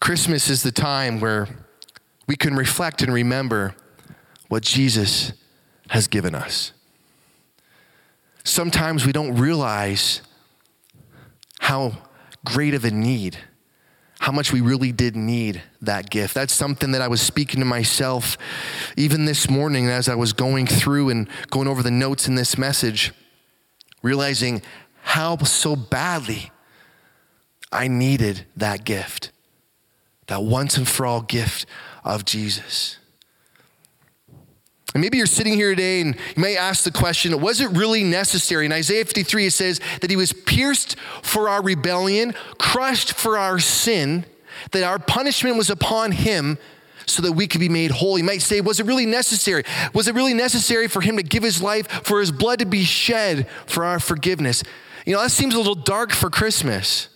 Christmas 0.02 0.50
is 0.50 0.64
the 0.64 0.72
time 0.72 1.20
where 1.20 1.48
we 2.28 2.36
can 2.36 2.56
reflect 2.56 3.04
and 3.04 3.14
remember 3.14 3.76
what 4.50 4.64
Jesus 4.64 5.32
has 5.90 6.08
given 6.08 6.34
us. 6.34 6.74
Sometimes 8.44 9.06
we 9.06 9.12
don't 9.12 9.38
realize 9.38 10.24
how 11.60 11.94
great 12.44 12.74
of 12.74 12.84
a 12.84 12.90
need, 12.90 13.38
how 14.20 14.32
much 14.32 14.52
we 14.52 14.60
really 14.60 14.92
did 14.92 15.16
need 15.16 15.62
that 15.84 16.10
gift. 16.10 16.34
That's 16.34 16.52
something 16.52 16.94
that 16.94 17.02
I 17.04 17.08
was 17.08 17.22
speaking 17.22 17.60
to 17.60 17.66
myself 17.66 18.40
even 18.98 19.26
this 19.26 19.52
morning 19.52 19.88
as 19.88 20.10
I 20.10 20.16
was 20.16 20.34
going 20.34 20.66
through 20.66 21.10
and 21.10 21.30
going 21.52 21.68
over 21.68 21.84
the 21.84 21.92
notes 21.92 22.28
in 22.28 22.34
this 22.34 22.58
message, 22.58 23.14
realizing 24.02 24.64
how 25.04 25.38
so 25.38 25.76
badly 25.76 26.52
I 27.72 27.88
needed 27.88 28.48
that 28.58 28.84
gift, 28.84 29.32
that 30.28 30.44
once 30.44 30.78
and 30.78 30.88
for 30.88 31.06
all 31.06 31.22
gift 31.22 31.66
of 32.04 32.26
Jesus. 32.26 32.98
And 34.94 35.02
maybe 35.02 35.18
you're 35.18 35.26
sitting 35.26 35.54
here 35.54 35.70
today 35.70 36.02
and 36.02 36.16
you 36.36 36.42
may 36.42 36.58
ask 36.58 36.84
the 36.84 36.92
question, 36.92 37.40
was 37.40 37.62
it 37.62 37.70
really 37.70 38.04
necessary? 38.04 38.66
In 38.66 38.74
Isaiah 38.74 39.06
53, 39.06 39.46
it 39.46 39.52
says 39.52 39.80
that 40.02 40.10
he 40.10 40.18
was 40.18 40.34
pierced 40.34 40.98
for 41.22 41.48
our 41.48 41.62
rebellion, 41.62 42.34
crushed 42.58 43.14
for 43.14 43.38
our 43.38 43.58
sin, 43.58 44.26
that 44.72 44.84
our 44.84 45.00
punishment 45.00 45.56
was 45.56 45.70
upon 45.70 46.12
him 46.12 46.58
so 47.06 47.22
that 47.22 47.32
we 47.32 47.48
could 47.48 47.62
be 47.62 47.70
made 47.70 47.92
whole. 47.92 48.18
You 48.18 48.24
might 48.24 48.42
say, 48.42 48.62
was 48.62 48.80
it 48.80 48.86
really 48.86 49.06
necessary? 49.06 49.64
Was 49.94 50.08
it 50.08 50.16
really 50.16 50.34
necessary 50.34 50.88
for 50.88 51.02
him 51.02 51.18
to 51.18 51.24
give 51.24 51.44
his 51.44 51.62
life, 51.62 51.88
for 51.88 52.20
his 52.20 52.32
blood 52.32 52.60
to 52.60 52.66
be 52.66 52.84
shed 52.84 53.48
for 53.66 53.86
our 53.86 54.00
forgiveness? 54.00 54.62
You 55.06 55.14
know, 55.14 55.22
that 55.22 55.32
seems 55.32 55.56
a 55.56 55.58
little 55.58 55.76
dark 55.76 56.12
for 56.12 56.30
Christmas. 56.30 57.08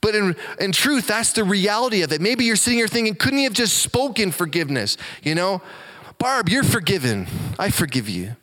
But 0.00 0.14
in, 0.14 0.36
in 0.58 0.72
truth, 0.72 1.06
that's 1.06 1.32
the 1.32 1.44
reality 1.44 2.02
of 2.02 2.12
it. 2.12 2.20
Maybe 2.20 2.44
you're 2.44 2.56
sitting 2.56 2.78
here 2.78 2.88
thinking, 2.88 3.14
couldn't 3.14 3.38
he 3.38 3.44
have 3.44 3.52
just 3.52 3.78
spoken 3.78 4.32
forgiveness? 4.32 4.96
You 5.22 5.34
know? 5.34 5.62
Barb, 6.18 6.48
you're 6.48 6.64
forgiven. 6.64 7.26
I 7.58 7.70
forgive 7.70 8.08
you. 8.08 8.36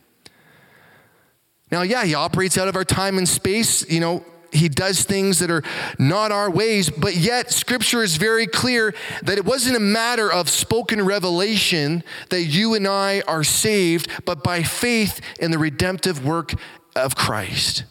Now, 1.71 1.81
yeah, 1.81 2.05
he 2.05 2.15
operates 2.15 2.57
out 2.57 2.67
of 2.67 2.75
our 2.75 2.85
time 2.85 3.17
and 3.17 3.27
space. 3.27 3.87
You 3.89 3.99
know, 3.99 4.25
he 4.51 4.69
does 4.69 5.03
things 5.03 5.39
that 5.39 5.51
are 5.51 5.63
not 5.99 6.31
our 6.31 6.49
ways, 6.49 6.89
but 6.89 7.15
yet 7.15 7.51
scripture 7.51 8.03
is 8.03 8.17
very 8.17 8.47
clear 8.47 8.93
that 9.23 9.37
it 9.37 9.45
wasn't 9.45 9.75
a 9.75 9.81
matter 9.81 10.31
of 10.31 10.49
spoken 10.49 11.03
revelation 11.03 12.03
that 12.29 12.43
you 12.43 12.73
and 12.73 12.87
I 12.87 13.21
are 13.27 13.43
saved, 13.43 14.09
but 14.25 14.43
by 14.43 14.63
faith 14.63 15.21
in 15.39 15.51
the 15.51 15.57
redemptive 15.57 16.25
work 16.25 16.53
of 16.95 17.15
Christ. 17.15 17.83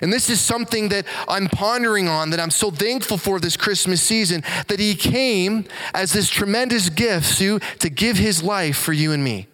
And 0.00 0.12
this 0.12 0.30
is 0.30 0.40
something 0.40 0.88
that 0.88 1.06
I'm 1.28 1.48
pondering 1.48 2.08
on, 2.08 2.30
that 2.30 2.40
I'm 2.40 2.50
so 2.50 2.70
thankful 2.70 3.18
for 3.18 3.38
this 3.38 3.56
Christmas 3.56 4.00
season, 4.02 4.42
that 4.68 4.80
He 4.80 4.94
came 4.94 5.66
as 5.94 6.12
this 6.12 6.28
tremendous 6.28 6.88
gift, 6.88 7.26
Sue, 7.26 7.58
to 7.80 7.90
give 7.90 8.16
His 8.16 8.42
life 8.42 8.76
for 8.76 8.92
you 8.92 9.12
and 9.12 9.22
me. 9.22 9.48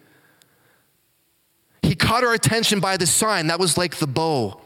He 1.81 1.95
caught 1.95 2.23
our 2.23 2.33
attention 2.33 2.79
by 2.79 2.97
the 2.97 3.07
sign, 3.07 3.47
that 3.47 3.59
was 3.59 3.77
like 3.77 3.97
the 3.97 4.07
bow. 4.07 4.61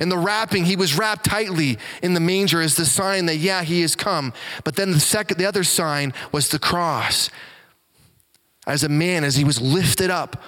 In 0.00 0.08
the 0.08 0.16
wrapping, 0.16 0.64
he 0.64 0.76
was 0.76 0.96
wrapped 0.96 1.26
tightly 1.26 1.78
in 2.02 2.14
the 2.14 2.20
manger 2.20 2.60
as 2.62 2.76
the 2.76 2.86
sign 2.86 3.26
that, 3.26 3.36
yeah, 3.36 3.62
he 3.62 3.82
has 3.82 3.94
come. 3.94 4.32
But 4.64 4.76
then 4.76 4.92
the 4.92 5.00
second, 5.00 5.36
the 5.36 5.44
other 5.44 5.64
sign 5.64 6.14
was 6.32 6.48
the 6.48 6.58
cross. 6.58 7.28
As 8.66 8.84
a 8.84 8.88
man, 8.88 9.24
as 9.24 9.36
he 9.36 9.44
was 9.44 9.60
lifted 9.60 10.10
up 10.10 10.42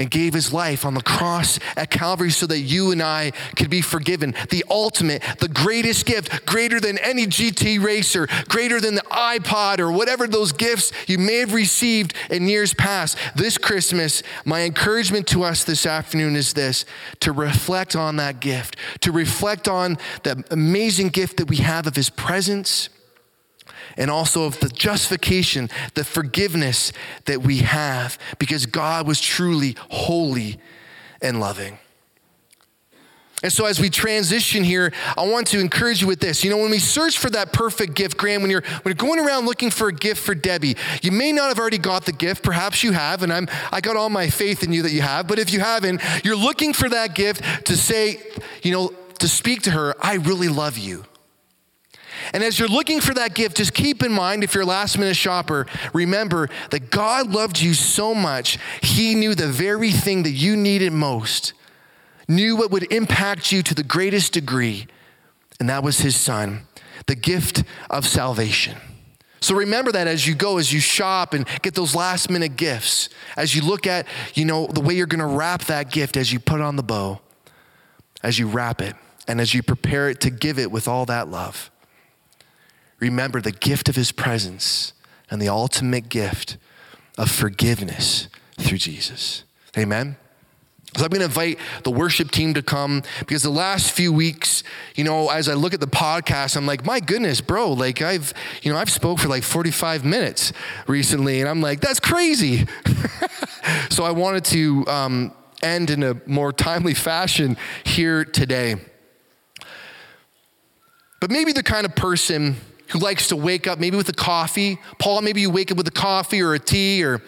and 0.00 0.10
gave 0.10 0.32
his 0.32 0.50
life 0.50 0.86
on 0.86 0.94
the 0.94 1.02
cross 1.02 1.58
at 1.76 1.90
Calvary 1.90 2.30
so 2.30 2.46
that 2.46 2.60
you 2.60 2.90
and 2.90 3.02
I 3.02 3.32
could 3.54 3.68
be 3.68 3.82
forgiven. 3.82 4.34
The 4.48 4.64
ultimate, 4.70 5.22
the 5.38 5.48
greatest 5.48 6.06
gift, 6.06 6.46
greater 6.46 6.80
than 6.80 6.96
any 6.98 7.26
GT 7.26 7.84
racer, 7.84 8.26
greater 8.48 8.80
than 8.80 8.94
the 8.94 9.02
iPod 9.02 9.78
or 9.78 9.92
whatever 9.92 10.26
those 10.26 10.52
gifts 10.52 10.90
you 11.06 11.18
may 11.18 11.36
have 11.36 11.52
received 11.52 12.14
in 12.30 12.48
years 12.48 12.72
past. 12.72 13.18
This 13.36 13.58
Christmas, 13.58 14.22
my 14.46 14.62
encouragement 14.62 15.26
to 15.28 15.44
us 15.44 15.64
this 15.64 15.84
afternoon 15.84 16.34
is 16.34 16.54
this 16.54 16.86
to 17.20 17.30
reflect 17.32 17.94
on 17.94 18.16
that 18.16 18.40
gift, 18.40 18.76
to 19.00 19.12
reflect 19.12 19.68
on 19.68 19.98
the 20.22 20.42
amazing 20.50 21.08
gift 21.08 21.36
that 21.36 21.48
we 21.48 21.56
have 21.56 21.86
of 21.86 21.94
his 21.94 22.08
presence 22.08 22.88
and 23.96 24.10
also 24.10 24.44
of 24.44 24.60
the 24.60 24.68
justification, 24.68 25.70
the 25.94 26.04
forgiveness 26.04 26.92
that 27.26 27.42
we 27.42 27.58
have 27.58 28.18
because 28.38 28.66
God 28.66 29.06
was 29.06 29.20
truly 29.20 29.76
holy 29.90 30.58
and 31.22 31.40
loving. 31.40 31.78
And 33.42 33.50
so, 33.50 33.64
as 33.64 33.80
we 33.80 33.88
transition 33.88 34.64
here, 34.64 34.92
I 35.16 35.26
want 35.26 35.46
to 35.48 35.60
encourage 35.60 36.02
you 36.02 36.06
with 36.06 36.20
this. 36.20 36.44
You 36.44 36.50
know, 36.50 36.58
when 36.58 36.70
we 36.70 36.78
search 36.78 37.18
for 37.18 37.30
that 37.30 37.54
perfect 37.54 37.94
gift, 37.94 38.18
Graham, 38.18 38.42
when 38.42 38.50
you're, 38.50 38.60
when 38.60 38.82
you're 38.84 38.94
going 38.94 39.18
around 39.18 39.46
looking 39.46 39.70
for 39.70 39.88
a 39.88 39.92
gift 39.92 40.22
for 40.22 40.34
Debbie, 40.34 40.76
you 41.00 41.10
may 41.10 41.32
not 41.32 41.48
have 41.48 41.58
already 41.58 41.78
got 41.78 42.04
the 42.04 42.12
gift. 42.12 42.42
Perhaps 42.42 42.82
you 42.82 42.92
have, 42.92 43.22
and 43.22 43.32
I'm, 43.32 43.48
I 43.72 43.80
got 43.80 43.96
all 43.96 44.10
my 44.10 44.28
faith 44.28 44.62
in 44.62 44.74
you 44.74 44.82
that 44.82 44.92
you 44.92 45.00
have. 45.00 45.26
But 45.26 45.38
if 45.38 45.54
you 45.54 45.60
haven't, 45.60 46.02
you're 46.22 46.36
looking 46.36 46.74
for 46.74 46.90
that 46.90 47.14
gift 47.14 47.66
to 47.66 47.76
say, 47.78 48.20
you 48.62 48.72
know, 48.72 48.92
to 49.20 49.28
speak 49.28 49.62
to 49.62 49.70
her, 49.70 49.94
I 50.04 50.16
really 50.16 50.48
love 50.48 50.76
you. 50.76 51.04
And 52.32 52.42
as 52.42 52.58
you're 52.58 52.68
looking 52.68 53.00
for 53.00 53.14
that 53.14 53.34
gift, 53.34 53.56
just 53.56 53.74
keep 53.74 54.02
in 54.02 54.12
mind 54.12 54.44
if 54.44 54.54
you're 54.54 54.62
a 54.62 54.66
last 54.66 54.98
minute 54.98 55.16
shopper, 55.16 55.66
remember 55.92 56.48
that 56.70 56.90
God 56.90 57.30
loved 57.30 57.60
you 57.60 57.74
so 57.74 58.14
much, 58.14 58.58
He 58.82 59.14
knew 59.14 59.34
the 59.34 59.48
very 59.48 59.90
thing 59.90 60.22
that 60.24 60.30
you 60.30 60.56
needed 60.56 60.92
most, 60.92 61.52
knew 62.28 62.56
what 62.56 62.70
would 62.70 62.92
impact 62.92 63.52
you 63.52 63.62
to 63.62 63.74
the 63.74 63.82
greatest 63.82 64.32
degree, 64.32 64.86
and 65.58 65.68
that 65.68 65.82
was 65.82 66.00
His 66.00 66.16
Son, 66.16 66.62
the 67.06 67.14
gift 67.14 67.64
of 67.88 68.06
salvation. 68.06 68.76
So 69.42 69.54
remember 69.54 69.90
that 69.92 70.06
as 70.06 70.26
you 70.26 70.34
go, 70.34 70.58
as 70.58 70.70
you 70.70 70.80
shop 70.80 71.32
and 71.32 71.46
get 71.62 71.74
those 71.74 71.94
last 71.94 72.28
minute 72.28 72.56
gifts, 72.56 73.08
as 73.36 73.54
you 73.56 73.62
look 73.62 73.86
at, 73.86 74.06
you 74.34 74.44
know, 74.44 74.66
the 74.66 74.82
way 74.82 74.94
you're 74.94 75.06
going 75.06 75.20
to 75.20 75.26
wrap 75.26 75.64
that 75.64 75.90
gift 75.90 76.18
as 76.18 76.30
you 76.30 76.38
put 76.38 76.60
on 76.60 76.76
the 76.76 76.82
bow, 76.82 77.20
as 78.22 78.38
you 78.38 78.46
wrap 78.46 78.82
it, 78.82 78.94
and 79.26 79.40
as 79.40 79.54
you 79.54 79.62
prepare 79.62 80.10
it 80.10 80.20
to 80.20 80.30
give 80.30 80.58
it 80.58 80.70
with 80.70 80.86
all 80.86 81.06
that 81.06 81.28
love 81.28 81.70
remember 83.00 83.40
the 83.40 83.52
gift 83.52 83.88
of 83.88 83.96
his 83.96 84.12
presence 84.12 84.92
and 85.30 85.40
the 85.40 85.48
ultimate 85.48 86.08
gift 86.08 86.56
of 87.18 87.30
forgiveness 87.30 88.28
through 88.58 88.78
Jesus. 88.78 89.44
Amen. 89.76 90.16
So 90.96 91.04
I'm 91.04 91.10
going 91.10 91.20
to 91.20 91.26
invite 91.26 91.58
the 91.84 91.90
worship 91.92 92.32
team 92.32 92.54
to 92.54 92.62
come 92.62 93.04
because 93.20 93.44
the 93.44 93.50
last 93.50 93.92
few 93.92 94.12
weeks, 94.12 94.64
you 94.96 95.04
know, 95.04 95.30
as 95.30 95.48
I 95.48 95.54
look 95.54 95.72
at 95.72 95.78
the 95.78 95.86
podcast, 95.86 96.56
I'm 96.56 96.66
like, 96.66 96.84
my 96.84 96.98
goodness, 96.98 97.40
bro, 97.40 97.72
like 97.72 98.02
I've, 98.02 98.34
you 98.62 98.72
know, 98.72 98.78
I've 98.78 98.90
spoke 98.90 99.20
for 99.20 99.28
like 99.28 99.44
45 99.44 100.04
minutes 100.04 100.52
recently, 100.88 101.40
and 101.40 101.48
I'm 101.48 101.60
like, 101.60 101.80
that's 101.80 102.00
crazy. 102.00 102.66
so 103.90 104.02
I 104.02 104.10
wanted 104.10 104.44
to 104.46 104.84
um, 104.88 105.32
end 105.62 105.90
in 105.90 106.02
a 106.02 106.20
more 106.26 106.52
timely 106.52 106.94
fashion 106.94 107.56
here 107.84 108.24
today. 108.24 108.74
But 111.20 111.30
maybe 111.30 111.52
the 111.52 111.62
kind 111.62 111.86
of 111.86 111.94
person 111.94 112.56
who 112.90 112.98
likes 112.98 113.28
to 113.28 113.36
wake 113.36 113.66
up 113.66 113.78
maybe 113.78 113.96
with 113.96 114.08
a 114.08 114.14
coffee. 114.14 114.78
Paul, 114.98 115.22
maybe 115.22 115.40
you 115.40 115.50
wake 115.50 115.70
up 115.70 115.76
with 115.76 115.88
a 115.88 115.92
coffee 115.92 116.42
or 116.42 116.54
a 116.54 116.58
tea, 116.58 117.04
or 117.04 117.22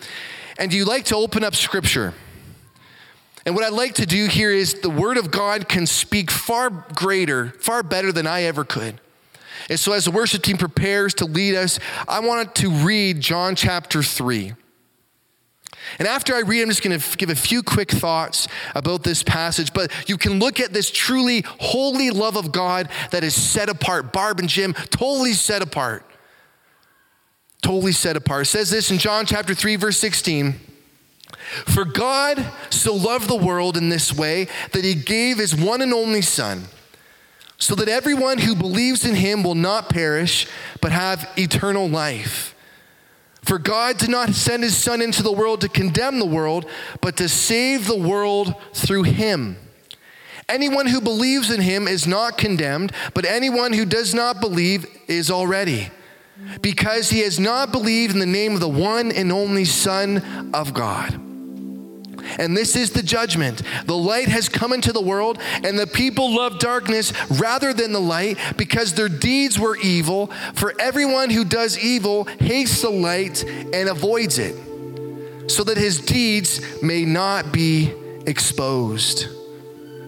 and 0.59 0.73
you 0.73 0.85
like 0.85 1.05
to 1.07 1.17
open 1.17 1.45
up 1.45 1.55
scripture. 1.55 2.15
And 3.45 3.55
what 3.55 3.65
I'd 3.65 3.73
like 3.73 3.95
to 3.95 4.07
do 4.07 4.27
here 4.27 4.53
is 4.53 4.75
the 4.75 4.91
Word 4.91 5.17
of 5.17 5.31
God 5.31 5.69
can 5.69 5.87
speak 5.87 6.31
far 6.31 6.71
greater, 6.71 7.51
far 7.59 7.83
better 7.83 8.13
than 8.13 8.27
I 8.27 8.43
ever 8.43 8.65
could. 8.65 9.01
And 9.69 9.79
so, 9.79 9.93
as 9.93 10.05
the 10.05 10.11
worship 10.11 10.43
team 10.43 10.59
prepares 10.59 11.15
to 11.15 11.25
lead 11.25 11.55
us, 11.55 11.79
I 12.07 12.21
wanted 12.21 12.55
to 12.57 12.71
read 12.71 13.21
John 13.21 13.55
chapter 13.55 14.03
3. 14.03 14.55
And 15.99 16.09
after 16.09 16.35
I 16.35 16.41
read, 16.41 16.63
I'm 16.63 16.69
just 16.69 16.83
going 16.83 16.99
to 16.99 17.17
give 17.17 17.31
a 17.31 17.35
few 17.35 17.63
quick 17.63 17.91
thoughts 17.91 18.49
about 18.75 19.03
this 19.03 19.23
passage. 19.23 19.73
But 19.73 19.91
you 20.09 20.17
can 20.17 20.39
look 20.39 20.61
at 20.61 20.73
this 20.73 20.91
truly 20.91 21.45
holy 21.61 22.11
love 22.11 22.37
of 22.37 22.53
God 22.53 22.89
that 23.11 23.25
is 23.25 23.35
set 23.35 23.69
apart. 23.69 24.13
Barb 24.13 24.39
and 24.39 24.49
Jim, 24.49 24.75
totally 24.91 25.33
set 25.33 25.63
apart. 25.63 26.05
Totally 27.63 27.93
set 27.93 28.17
apart. 28.17 28.43
It 28.43 28.51
says 28.51 28.71
this 28.71 28.91
in 28.91 28.99
John 28.99 29.27
chapter 29.27 29.55
3, 29.55 29.77
verse 29.77 29.99
16. 29.99 30.55
For 31.67 31.85
God 31.85 32.45
so 32.71 32.95
loved 32.95 33.29
the 33.29 33.37
world 33.37 33.77
in 33.77 33.89
this 33.89 34.13
way 34.13 34.49
that 34.73 34.85
he 34.85 34.95
gave 34.95 35.39
his 35.39 35.55
one 35.55 35.83
and 35.83 35.93
only 35.93 36.23
Son, 36.23 36.65
so 37.59 37.75
that 37.75 37.89
everyone 37.89 38.39
who 38.39 38.55
believes 38.55 39.05
in 39.05 39.15
him 39.15 39.43
will 39.43 39.55
not 39.55 39.89
perish, 39.89 40.47
but 40.81 40.93
have 40.93 41.29
eternal 41.37 41.89
life. 41.89 42.55
For 43.45 43.59
God 43.59 43.99
did 43.99 44.11
not 44.11 44.35
send 44.35 44.63
his 44.63 44.77
Son 44.77 45.03
into 45.03 45.23
the 45.23 45.33
world 45.33 45.63
to 45.63 45.69
condemn 45.69 46.19
the 46.19 46.25
world, 46.25 46.67
but 47.01 47.17
to 47.17 47.29
save 47.29 47.87
the 47.87 47.99
world 47.99 48.55
through 48.73 49.03
him. 49.03 49.57
Anyone 50.49 50.87
who 50.87 51.01
believes 51.01 51.51
in 51.51 51.61
him 51.61 51.89
is 51.89 52.07
not 52.07 52.39
condemned, 52.39 52.93
but 53.15 53.25
anyone 53.25 53.73
who 53.73 53.85
does 53.85 54.15
not 54.15 54.41
believe 54.41 54.87
is 55.09 55.31
already, 55.31 55.91
because 56.61 57.11
he 57.11 57.21
has 57.21 57.41
not 57.41 57.73
believed 57.73 58.13
in 58.13 58.21
the 58.21 58.27
name 58.27 58.55
of 58.55 58.61
the 58.61 58.69
one 58.69 59.11
and 59.11 59.33
only 59.33 59.65
Son 59.65 60.51
of 60.55 60.75
God. 60.75 61.19
And 62.39 62.57
this 62.57 62.77
is 62.77 62.91
the 62.91 63.03
judgment. 63.03 63.63
The 63.87 63.97
light 63.97 64.29
has 64.29 64.49
come 64.49 64.73
into 64.73 64.93
the 64.93 65.01
world, 65.01 65.39
and 65.65 65.79
the 65.79 65.87
people 65.87 66.35
love 66.35 66.59
darkness 66.59 67.13
rather 67.31 67.73
than 67.73 67.93
the 67.93 68.01
light 68.01 68.39
because 68.57 68.95
their 68.95 69.09
deeds 69.09 69.59
were 69.59 69.77
evil. 69.77 70.29
For 70.55 70.75
everyone 70.81 71.31
who 71.31 71.45
does 71.45 71.79
evil 71.79 72.25
hates 72.25 72.83
the 72.83 72.91
light 72.91 73.45
and 73.45 73.89
avoids 73.89 74.39
it, 74.39 74.57
so 75.51 75.65
that 75.65 75.77
his 75.77 76.01
deeds 76.01 76.83
may 76.83 77.05
not 77.05 77.53
be 77.53 77.93
exposed. 78.27 79.27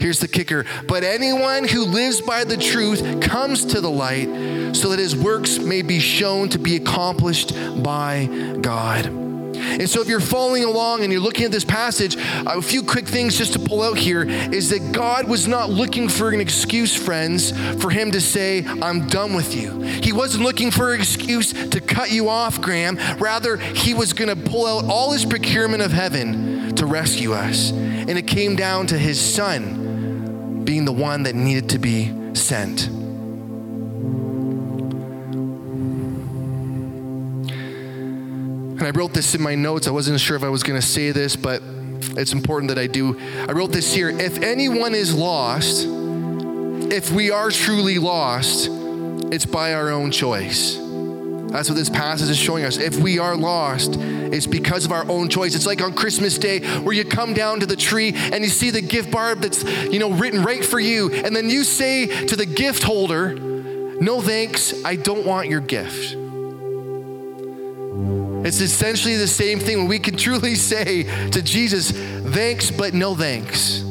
Here's 0.00 0.20
the 0.20 0.28
kicker. 0.28 0.66
But 0.86 1.02
anyone 1.02 1.66
who 1.66 1.84
lives 1.84 2.20
by 2.20 2.44
the 2.44 2.56
truth 2.56 3.22
comes 3.22 3.64
to 3.66 3.80
the 3.80 3.90
light 3.90 4.74
so 4.74 4.90
that 4.90 4.98
his 4.98 5.16
works 5.16 5.58
may 5.58 5.82
be 5.82 5.98
shown 5.98 6.48
to 6.50 6.58
be 6.58 6.76
accomplished 6.76 7.54
by 7.82 8.26
God. 8.60 9.33
And 9.64 9.88
so, 9.88 10.00
if 10.00 10.08
you're 10.08 10.20
following 10.20 10.64
along 10.64 11.02
and 11.02 11.12
you're 11.12 11.20
looking 11.20 11.44
at 11.44 11.50
this 11.50 11.64
passage, 11.64 12.16
a 12.18 12.60
few 12.62 12.82
quick 12.82 13.06
things 13.06 13.36
just 13.36 13.52
to 13.54 13.58
pull 13.58 13.82
out 13.82 13.98
here 13.98 14.22
is 14.28 14.70
that 14.70 14.92
God 14.92 15.28
was 15.28 15.46
not 15.46 15.70
looking 15.70 16.08
for 16.08 16.30
an 16.30 16.40
excuse, 16.40 16.94
friends, 16.96 17.52
for 17.80 17.90
him 17.90 18.10
to 18.12 18.20
say, 18.20 18.64
I'm 18.64 19.06
done 19.06 19.34
with 19.34 19.54
you. 19.54 19.80
He 19.80 20.12
wasn't 20.12 20.44
looking 20.44 20.70
for 20.70 20.92
an 20.92 21.00
excuse 21.00 21.52
to 21.52 21.80
cut 21.80 22.10
you 22.10 22.28
off, 22.28 22.60
Graham. 22.60 22.96
Rather, 23.18 23.56
he 23.56 23.94
was 23.94 24.12
going 24.12 24.28
to 24.28 24.50
pull 24.50 24.66
out 24.66 24.84
all 24.90 25.12
his 25.12 25.24
procurement 25.24 25.82
of 25.82 25.92
heaven 25.92 26.74
to 26.76 26.86
rescue 26.86 27.32
us. 27.32 27.70
And 27.72 28.18
it 28.18 28.26
came 28.26 28.56
down 28.56 28.86
to 28.88 28.98
his 28.98 29.20
son 29.20 30.64
being 30.64 30.84
the 30.84 30.92
one 30.92 31.24
that 31.24 31.34
needed 31.34 31.70
to 31.70 31.78
be 31.78 32.12
sent. 32.34 32.88
And 38.84 38.94
I 38.94 38.98
wrote 38.98 39.14
this 39.14 39.34
in 39.34 39.40
my 39.40 39.54
notes. 39.54 39.88
I 39.88 39.92
wasn't 39.92 40.20
sure 40.20 40.36
if 40.36 40.42
I 40.42 40.50
was 40.50 40.62
going 40.62 40.78
to 40.78 40.86
say 40.86 41.10
this, 41.10 41.36
but 41.36 41.62
it's 42.18 42.34
important 42.34 42.68
that 42.68 42.78
I 42.78 42.86
do. 42.86 43.18
I 43.48 43.52
wrote 43.52 43.72
this 43.72 43.94
here. 43.94 44.10
If 44.10 44.42
anyone 44.42 44.94
is 44.94 45.14
lost, 45.14 45.86
if 46.92 47.10
we 47.10 47.30
are 47.30 47.50
truly 47.50 47.98
lost, 47.98 48.68
it's 49.32 49.46
by 49.46 49.72
our 49.72 49.88
own 49.88 50.10
choice. 50.10 50.76
That's 50.76 51.70
what 51.70 51.76
this 51.76 51.88
passage 51.88 52.28
is 52.28 52.36
showing 52.36 52.66
us. 52.66 52.76
If 52.76 52.98
we 52.98 53.18
are 53.18 53.34
lost, 53.34 53.96
it's 53.96 54.46
because 54.46 54.84
of 54.84 54.92
our 54.92 55.08
own 55.08 55.30
choice. 55.30 55.54
It's 55.54 55.64
like 55.64 55.80
on 55.80 55.94
Christmas 55.94 56.36
Day 56.36 56.60
where 56.80 56.92
you 56.92 57.06
come 57.06 57.32
down 57.32 57.60
to 57.60 57.66
the 57.66 57.76
tree 57.76 58.12
and 58.14 58.44
you 58.44 58.50
see 58.50 58.68
the 58.68 58.82
gift 58.82 59.10
barb 59.10 59.40
that's, 59.40 59.64
you 59.84 59.98
know, 59.98 60.10
written 60.10 60.42
right 60.42 60.62
for 60.62 60.78
you. 60.78 61.10
And 61.10 61.34
then 61.34 61.48
you 61.48 61.64
say 61.64 62.26
to 62.26 62.36
the 62.36 62.44
gift 62.44 62.82
holder, 62.82 63.34
No 63.34 64.20
thanks, 64.20 64.84
I 64.84 64.96
don't 64.96 65.24
want 65.24 65.48
your 65.48 65.60
gift. 65.60 66.23
It's 68.44 68.60
essentially 68.60 69.16
the 69.16 69.26
same 69.26 69.58
thing 69.58 69.78
when 69.78 69.88
we 69.88 69.98
can 69.98 70.16
truly 70.16 70.54
say 70.54 71.04
to 71.30 71.42
Jesus, 71.42 71.90
thanks, 71.90 72.70
but 72.70 72.94
no 72.94 73.14
thanks. 73.14 73.82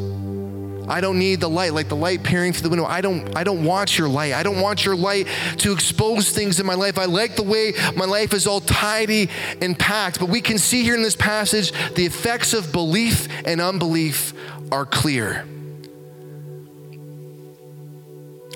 I 0.88 1.02
don't 1.02 1.18
need 1.18 1.40
the 1.40 1.50
light, 1.50 1.74
like 1.74 1.88
the 1.88 1.96
light 1.96 2.24
peering 2.24 2.54
through 2.54 2.64
the 2.64 2.70
window. 2.70 2.86
I 2.86 3.02
don't, 3.02 3.36
I 3.38 3.44
don't 3.44 3.64
want 3.64 3.98
your 3.98 4.10
light. 4.10 4.34
I 4.34 4.44
don't 4.44 4.60
want 4.60 4.86
your 4.86 4.96
light 4.96 5.28
to 5.60 5.72
expose 5.72 6.30
things 6.32 6.60
in 6.60 6.66
my 6.66 6.74
life. 6.74 6.98
I 6.98 7.06
like 7.06 7.36
the 7.36 7.44
way 7.44 7.74
my 7.96 8.06
life 8.06 8.34
is 8.34 8.48
all 8.48 8.60
tidy 8.60 9.30
and 9.62 9.78
packed. 9.78 10.20
But 10.20 10.30
we 10.30 10.42
can 10.42 10.58
see 10.58 10.84
here 10.84 10.96
in 10.96 11.02
this 11.02 11.16
passage 11.16 11.72
the 11.94 12.06
effects 12.06 12.54
of 12.54 12.72
belief 12.72 13.28
and 13.46 13.62
unbelief 13.62 14.34
are 14.72 14.86
clear. 14.86 15.46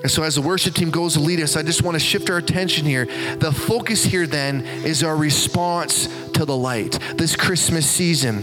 And 0.02 0.10
so, 0.10 0.22
as 0.22 0.36
the 0.36 0.42
worship 0.42 0.74
team 0.74 0.90
goes 0.90 1.14
to 1.14 1.20
lead 1.20 1.40
us, 1.40 1.56
I 1.56 1.62
just 1.62 1.82
want 1.82 1.96
to 1.96 2.00
shift 2.00 2.30
our 2.30 2.36
attention 2.36 2.86
here. 2.86 3.06
The 3.36 3.50
focus 3.52 4.04
here 4.04 4.26
then 4.26 4.64
is 4.84 5.02
our 5.02 5.16
response 5.16 6.06
to 6.34 6.44
the 6.44 6.56
light. 6.56 6.98
This 7.16 7.34
Christmas 7.34 7.88
season, 7.90 8.42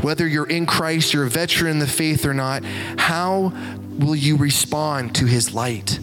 whether 0.00 0.26
you're 0.26 0.48
in 0.48 0.64
Christ, 0.64 1.12
you're 1.12 1.26
a 1.26 1.30
veteran 1.30 1.72
in 1.72 1.78
the 1.80 1.86
faith 1.86 2.24
or 2.24 2.32
not, 2.32 2.64
how 2.96 3.52
will 3.98 4.16
you 4.16 4.36
respond 4.36 5.14
to 5.16 5.26
his 5.26 5.52
light? 5.52 6.00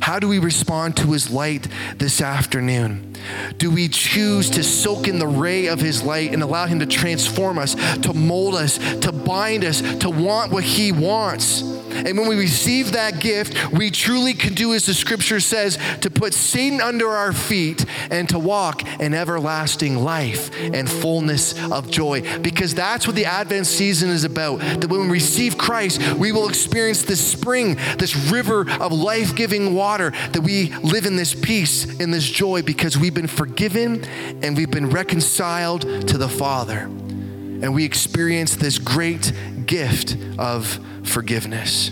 How 0.00 0.18
do 0.18 0.28
we 0.28 0.38
respond 0.38 0.96
to 0.98 1.12
his 1.12 1.30
light 1.30 1.66
this 1.96 2.20
afternoon? 2.20 3.13
Do 3.58 3.70
we 3.70 3.88
choose 3.88 4.50
to 4.50 4.62
soak 4.62 5.08
in 5.08 5.18
the 5.18 5.26
ray 5.26 5.66
of 5.66 5.80
his 5.80 6.02
light 6.02 6.32
and 6.32 6.42
allow 6.42 6.66
him 6.66 6.80
to 6.80 6.86
transform 6.86 7.58
us, 7.58 7.74
to 8.00 8.12
mold 8.12 8.54
us, 8.54 8.78
to 8.98 9.12
bind 9.12 9.64
us, 9.64 9.80
to 9.98 10.10
want 10.10 10.52
what 10.52 10.64
he 10.64 10.92
wants? 10.92 11.62
And 11.94 12.18
when 12.18 12.26
we 12.28 12.36
receive 12.36 12.92
that 12.92 13.20
gift, 13.20 13.72
we 13.72 13.90
truly 13.90 14.34
can 14.34 14.54
do 14.54 14.74
as 14.74 14.86
the 14.86 14.94
scripture 14.94 15.38
says 15.38 15.78
to 16.00 16.10
put 16.10 16.34
Satan 16.34 16.80
under 16.80 17.08
our 17.08 17.32
feet 17.32 17.84
and 18.10 18.28
to 18.30 18.38
walk 18.38 18.82
in 19.00 19.14
everlasting 19.14 19.96
life 19.98 20.50
and 20.60 20.90
fullness 20.90 21.54
of 21.70 21.90
joy. 21.90 22.40
Because 22.40 22.74
that's 22.74 23.06
what 23.06 23.14
the 23.14 23.26
Advent 23.26 23.66
season 23.66 24.10
is 24.10 24.24
about. 24.24 24.58
That 24.58 24.88
when 24.88 25.02
we 25.02 25.08
receive 25.08 25.56
Christ, 25.56 26.14
we 26.14 26.32
will 26.32 26.48
experience 26.48 27.02
this 27.02 27.24
spring, 27.24 27.76
this 27.98 28.16
river 28.30 28.68
of 28.80 28.92
life 28.92 29.36
giving 29.36 29.74
water, 29.74 30.10
that 30.32 30.42
we 30.42 30.72
live 30.82 31.06
in 31.06 31.16
this 31.16 31.34
peace, 31.34 31.84
in 32.00 32.10
this 32.10 32.28
joy, 32.28 32.62
because 32.62 32.98
we've 33.04 33.12
been 33.12 33.26
forgiven 33.26 34.02
and 34.42 34.56
we've 34.56 34.70
been 34.70 34.88
reconciled 34.88 35.82
to 35.82 36.16
the 36.16 36.26
Father. 36.26 36.78
And 36.78 37.74
we 37.74 37.84
experience 37.84 38.56
this 38.56 38.78
great 38.78 39.30
gift 39.66 40.16
of 40.38 40.80
forgiveness. 41.02 41.90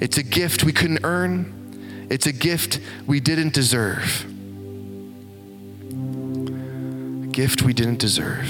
It's 0.00 0.18
a 0.18 0.24
gift 0.24 0.64
we 0.64 0.72
couldn't 0.72 1.04
earn, 1.04 2.08
it's 2.10 2.26
a 2.26 2.32
gift 2.32 2.80
we 3.06 3.20
didn't 3.20 3.54
deserve. 3.54 4.26
A 7.22 7.28
gift 7.28 7.62
we 7.62 7.72
didn't 7.72 8.00
deserve. 8.00 8.48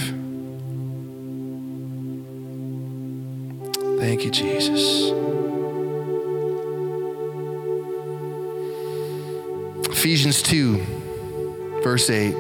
Thank 4.01 4.25
you, 4.25 4.31
Jesus. 4.31 5.13
Ephesians 9.91 10.41
2, 10.41 11.02
verse 11.83 12.09
8. 12.09 12.33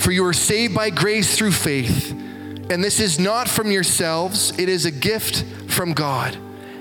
For 0.00 0.10
you 0.10 0.24
are 0.24 0.32
saved 0.32 0.74
by 0.74 0.90
grace 0.90 1.36
through 1.36 1.52
faith 1.52 2.12
and 2.72 2.82
this 2.82 3.00
is 3.00 3.18
not 3.18 3.48
from 3.48 3.70
yourselves, 3.70 4.58
it 4.58 4.70
is 4.70 4.86
a 4.86 4.90
gift 4.90 5.44
from 5.70 5.92
God, 5.92 6.36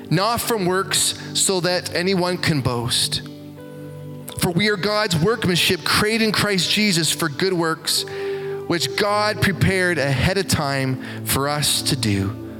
not 0.09 0.39
from 0.39 0.65
works, 0.65 1.19
so 1.33 1.59
that 1.59 1.93
anyone 1.93 2.37
can 2.37 2.61
boast. 2.61 3.23
For 4.39 4.51
we 4.51 4.69
are 4.69 4.77
God's 4.77 5.17
workmanship, 5.17 5.83
created 5.83 6.23
in 6.23 6.31
Christ 6.31 6.71
Jesus 6.71 7.11
for 7.11 7.27
good 7.27 7.51
works, 7.51 8.05
which 8.67 8.95
God 8.95 9.41
prepared 9.41 9.97
ahead 9.97 10.37
of 10.37 10.47
time 10.47 11.25
for 11.25 11.49
us 11.49 11.81
to 11.83 11.97
do. 11.97 12.50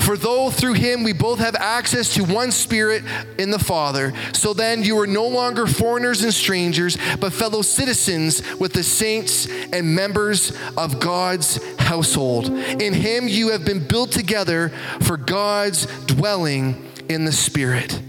For 0.00 0.16
though 0.16 0.50
through 0.50 0.74
him 0.74 1.02
we 1.02 1.12
both 1.12 1.38
have 1.38 1.54
access 1.56 2.14
to 2.14 2.24
one 2.24 2.50
spirit 2.50 3.02
in 3.38 3.50
the 3.50 3.58
Father, 3.58 4.12
so 4.32 4.52
then 4.52 4.82
you 4.82 4.98
are 5.00 5.06
no 5.06 5.26
longer 5.26 5.66
foreigners 5.66 6.22
and 6.22 6.32
strangers, 6.32 6.96
but 7.20 7.32
fellow 7.32 7.62
citizens 7.62 8.42
with 8.58 8.72
the 8.72 8.82
saints 8.82 9.48
and 9.72 9.94
members 9.94 10.52
of 10.76 11.00
God's 11.00 11.62
household. 11.80 12.48
In 12.48 12.94
him 12.94 13.28
you 13.28 13.50
have 13.50 13.64
been 13.64 13.86
built 13.86 14.12
together 14.12 14.70
for 15.00 15.16
God's 15.16 15.86
dwelling 16.06 16.90
in 17.08 17.24
the 17.24 17.32
Spirit. 17.32 18.00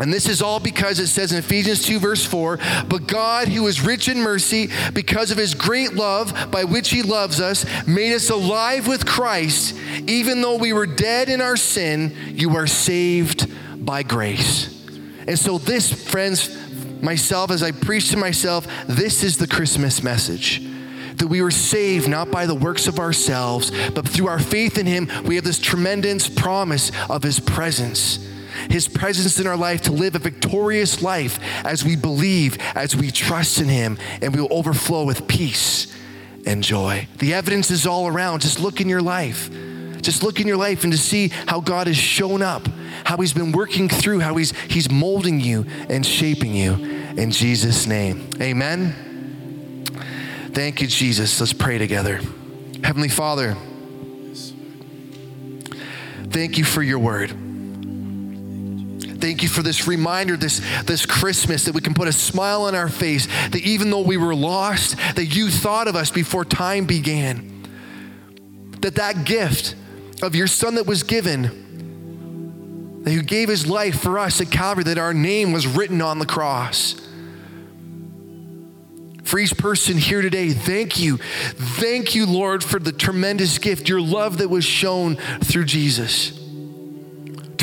And 0.00 0.12
this 0.12 0.28
is 0.28 0.42
all 0.42 0.58
because 0.58 0.98
it 0.98 1.06
says 1.06 1.30
in 1.30 1.38
Ephesians 1.38 1.84
2, 1.84 2.00
verse 2.00 2.24
4 2.24 2.58
But 2.88 3.06
God, 3.06 3.48
who 3.48 3.66
is 3.66 3.80
rich 3.80 4.08
in 4.08 4.18
mercy, 4.18 4.70
because 4.92 5.30
of 5.30 5.38
his 5.38 5.54
great 5.54 5.94
love 5.94 6.50
by 6.50 6.64
which 6.64 6.90
he 6.90 7.02
loves 7.02 7.40
us, 7.40 7.64
made 7.86 8.12
us 8.12 8.30
alive 8.30 8.88
with 8.88 9.06
Christ. 9.06 9.76
Even 10.06 10.42
though 10.42 10.56
we 10.56 10.72
were 10.72 10.86
dead 10.86 11.28
in 11.28 11.40
our 11.40 11.56
sin, 11.56 12.14
you 12.28 12.56
are 12.56 12.66
saved 12.66 13.46
by 13.84 14.02
grace. 14.02 14.70
And 15.26 15.38
so, 15.38 15.58
this, 15.58 15.92
friends, 16.10 16.56
myself, 17.00 17.50
as 17.50 17.62
I 17.62 17.70
preach 17.70 18.10
to 18.10 18.16
myself, 18.16 18.66
this 18.88 19.22
is 19.22 19.38
the 19.38 19.46
Christmas 19.46 20.02
message 20.02 20.62
that 21.16 21.28
we 21.28 21.40
were 21.40 21.50
saved 21.52 22.08
not 22.08 22.28
by 22.32 22.44
the 22.44 22.54
works 22.54 22.88
of 22.88 22.98
ourselves, 22.98 23.70
but 23.90 24.08
through 24.08 24.26
our 24.26 24.40
faith 24.40 24.78
in 24.78 24.86
Him, 24.86 25.08
we 25.24 25.36
have 25.36 25.44
this 25.44 25.60
tremendous 25.60 26.28
promise 26.28 26.90
of 27.08 27.22
His 27.22 27.38
presence. 27.38 28.18
His 28.70 28.88
presence 28.88 29.38
in 29.38 29.46
our 29.46 29.56
life 29.56 29.82
to 29.82 29.92
live 29.92 30.14
a 30.14 30.18
victorious 30.18 31.02
life 31.02 31.38
as 31.64 31.84
we 31.84 31.96
believe, 31.96 32.58
as 32.74 32.96
we 32.96 33.10
trust 33.10 33.60
in 33.60 33.68
Him, 33.68 33.98
and 34.20 34.34
we 34.34 34.40
will 34.40 34.52
overflow 34.52 35.04
with 35.04 35.26
peace 35.28 35.94
and 36.46 36.62
joy. 36.62 37.08
The 37.18 37.34
evidence 37.34 37.70
is 37.70 37.86
all 37.86 38.06
around. 38.06 38.42
Just 38.42 38.60
look 38.60 38.80
in 38.80 38.88
your 38.88 39.02
life. 39.02 39.50
Just 40.04 40.22
look 40.22 40.38
in 40.38 40.46
your 40.46 40.58
life 40.58 40.84
and 40.84 40.92
to 40.92 40.98
see 40.98 41.28
how 41.46 41.60
God 41.60 41.86
has 41.86 41.96
shown 41.96 42.42
up, 42.42 42.68
how 43.04 43.16
He's 43.16 43.32
been 43.32 43.52
working 43.52 43.88
through, 43.88 44.20
how 44.20 44.36
He's, 44.36 44.52
he's 44.68 44.90
molding 44.90 45.40
you 45.40 45.64
and 45.88 46.04
shaping 46.04 46.54
you. 46.54 46.74
In 47.16 47.30
Jesus' 47.30 47.86
name, 47.86 48.28
amen. 48.40 48.94
Thank 50.52 50.82
you, 50.82 50.86
Jesus. 50.86 51.40
Let's 51.40 51.52
pray 51.52 51.78
together. 51.78 52.20
Heavenly 52.82 53.08
Father, 53.08 53.56
thank 56.30 56.58
you 56.58 56.64
for 56.64 56.82
your 56.82 56.98
word. 56.98 57.43
Thank 59.18 59.42
you 59.42 59.48
for 59.48 59.62
this 59.62 59.86
reminder 59.86 60.36
this, 60.36 60.60
this 60.84 61.06
Christmas 61.06 61.64
that 61.64 61.74
we 61.74 61.80
can 61.80 61.94
put 61.94 62.08
a 62.08 62.12
smile 62.12 62.62
on 62.62 62.74
our 62.74 62.88
face, 62.88 63.26
that 63.26 63.62
even 63.62 63.90
though 63.90 64.00
we 64.00 64.16
were 64.16 64.34
lost, 64.34 64.96
that 65.16 65.26
you 65.26 65.50
thought 65.50 65.88
of 65.88 65.96
us 65.96 66.10
before 66.10 66.44
time 66.44 66.84
began. 66.84 67.50
That 68.80 68.96
that 68.96 69.24
gift 69.24 69.76
of 70.22 70.34
your 70.34 70.46
son 70.46 70.74
that 70.74 70.86
was 70.86 71.02
given, 71.02 73.02
that 73.04 73.12
you 73.12 73.22
gave 73.22 73.48
his 73.48 73.66
life 73.66 74.00
for 74.00 74.18
us 74.18 74.40
at 74.40 74.50
Calvary, 74.50 74.84
that 74.84 74.98
our 74.98 75.14
name 75.14 75.52
was 75.52 75.66
written 75.66 76.02
on 76.02 76.18
the 76.18 76.26
cross. 76.26 77.00
For 79.22 79.38
each 79.38 79.56
person 79.56 79.96
here 79.96 80.20
today, 80.20 80.50
thank 80.50 81.00
you. 81.00 81.16
Thank 81.16 82.14
you, 82.14 82.26
Lord, 82.26 82.62
for 82.62 82.78
the 82.78 82.92
tremendous 82.92 83.58
gift, 83.58 83.88
your 83.88 84.02
love 84.02 84.38
that 84.38 84.50
was 84.50 84.64
shown 84.64 85.16
through 85.16 85.64
Jesus 85.64 86.43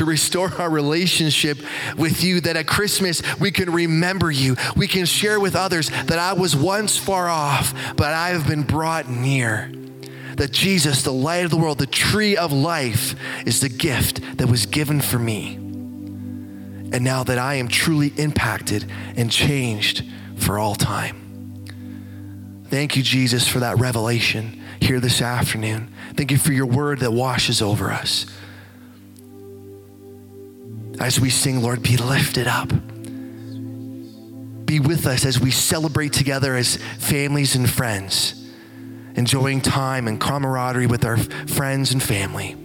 to 0.01 0.05
restore 0.05 0.51
our 0.59 0.67
relationship 0.69 1.59
with 1.95 2.23
you, 2.23 2.41
that 2.41 2.55
at 2.55 2.65
Christmas 2.65 3.21
we 3.39 3.51
can 3.51 3.71
remember 3.71 4.31
you. 4.31 4.55
We 4.75 4.87
can 4.87 5.05
share 5.05 5.39
with 5.39 5.55
others 5.55 5.89
that 5.89 6.17
I 6.17 6.33
was 6.33 6.55
once 6.55 6.97
far 6.97 7.29
off, 7.29 7.71
but 7.95 8.07
I 8.07 8.29
have 8.29 8.47
been 8.47 8.63
brought 8.63 9.07
near. 9.07 9.71
That 10.37 10.49
Jesus, 10.49 11.03
the 11.03 11.13
light 11.13 11.45
of 11.45 11.51
the 11.51 11.57
world, 11.57 11.77
the 11.77 11.85
tree 11.85 12.35
of 12.35 12.51
life, 12.51 13.13
is 13.45 13.61
the 13.61 13.69
gift 13.69 14.39
that 14.39 14.47
was 14.47 14.65
given 14.65 15.01
for 15.01 15.19
me. 15.19 15.53
And 15.53 17.01
now 17.03 17.23
that 17.23 17.37
I 17.37 17.55
am 17.55 17.67
truly 17.67 18.11
impacted 18.17 18.91
and 19.15 19.31
changed 19.31 20.03
for 20.35 20.57
all 20.57 20.73
time. 20.73 21.63
Thank 22.69 22.97
you, 22.97 23.03
Jesus, 23.03 23.47
for 23.47 23.59
that 23.59 23.77
revelation 23.77 24.63
here 24.79 24.99
this 24.99 25.21
afternoon. 25.21 25.93
Thank 26.15 26.31
you 26.31 26.39
for 26.39 26.53
your 26.53 26.65
word 26.65 27.01
that 27.01 27.11
washes 27.11 27.61
over 27.61 27.91
us 27.91 28.25
as 31.01 31.19
we 31.19 31.29
sing, 31.29 31.61
Lord, 31.61 31.81
be 31.81 31.97
lifted 31.97 32.47
up. 32.47 32.69
Be 34.65 34.79
with 34.79 35.07
us 35.07 35.25
as 35.25 35.39
we 35.39 35.51
celebrate 35.51 36.13
together 36.13 36.55
as 36.55 36.77
families 36.99 37.55
and 37.55 37.69
friends, 37.69 38.49
enjoying 39.15 39.61
time 39.61 40.07
and 40.07 40.21
camaraderie 40.21 40.85
with 40.85 41.03
our 41.03 41.17
friends 41.17 41.91
and 41.91 42.01
family. 42.01 42.55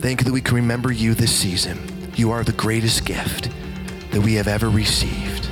Thank 0.00 0.20
you 0.20 0.24
that 0.26 0.32
we 0.32 0.40
can 0.40 0.54
remember 0.54 0.92
you 0.92 1.12
this 1.14 1.34
season. 1.34 2.12
You 2.14 2.30
are 2.30 2.44
the 2.44 2.52
greatest 2.52 3.04
gift 3.04 3.50
that 4.12 4.20
we 4.22 4.34
have 4.34 4.46
ever 4.46 4.70
received. 4.70 5.48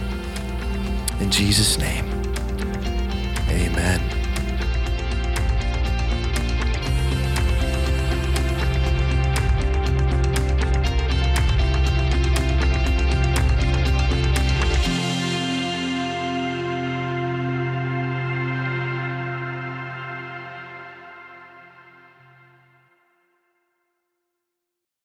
In 1.21 1.31
Jesus' 1.33 1.79
name. 1.79 2.17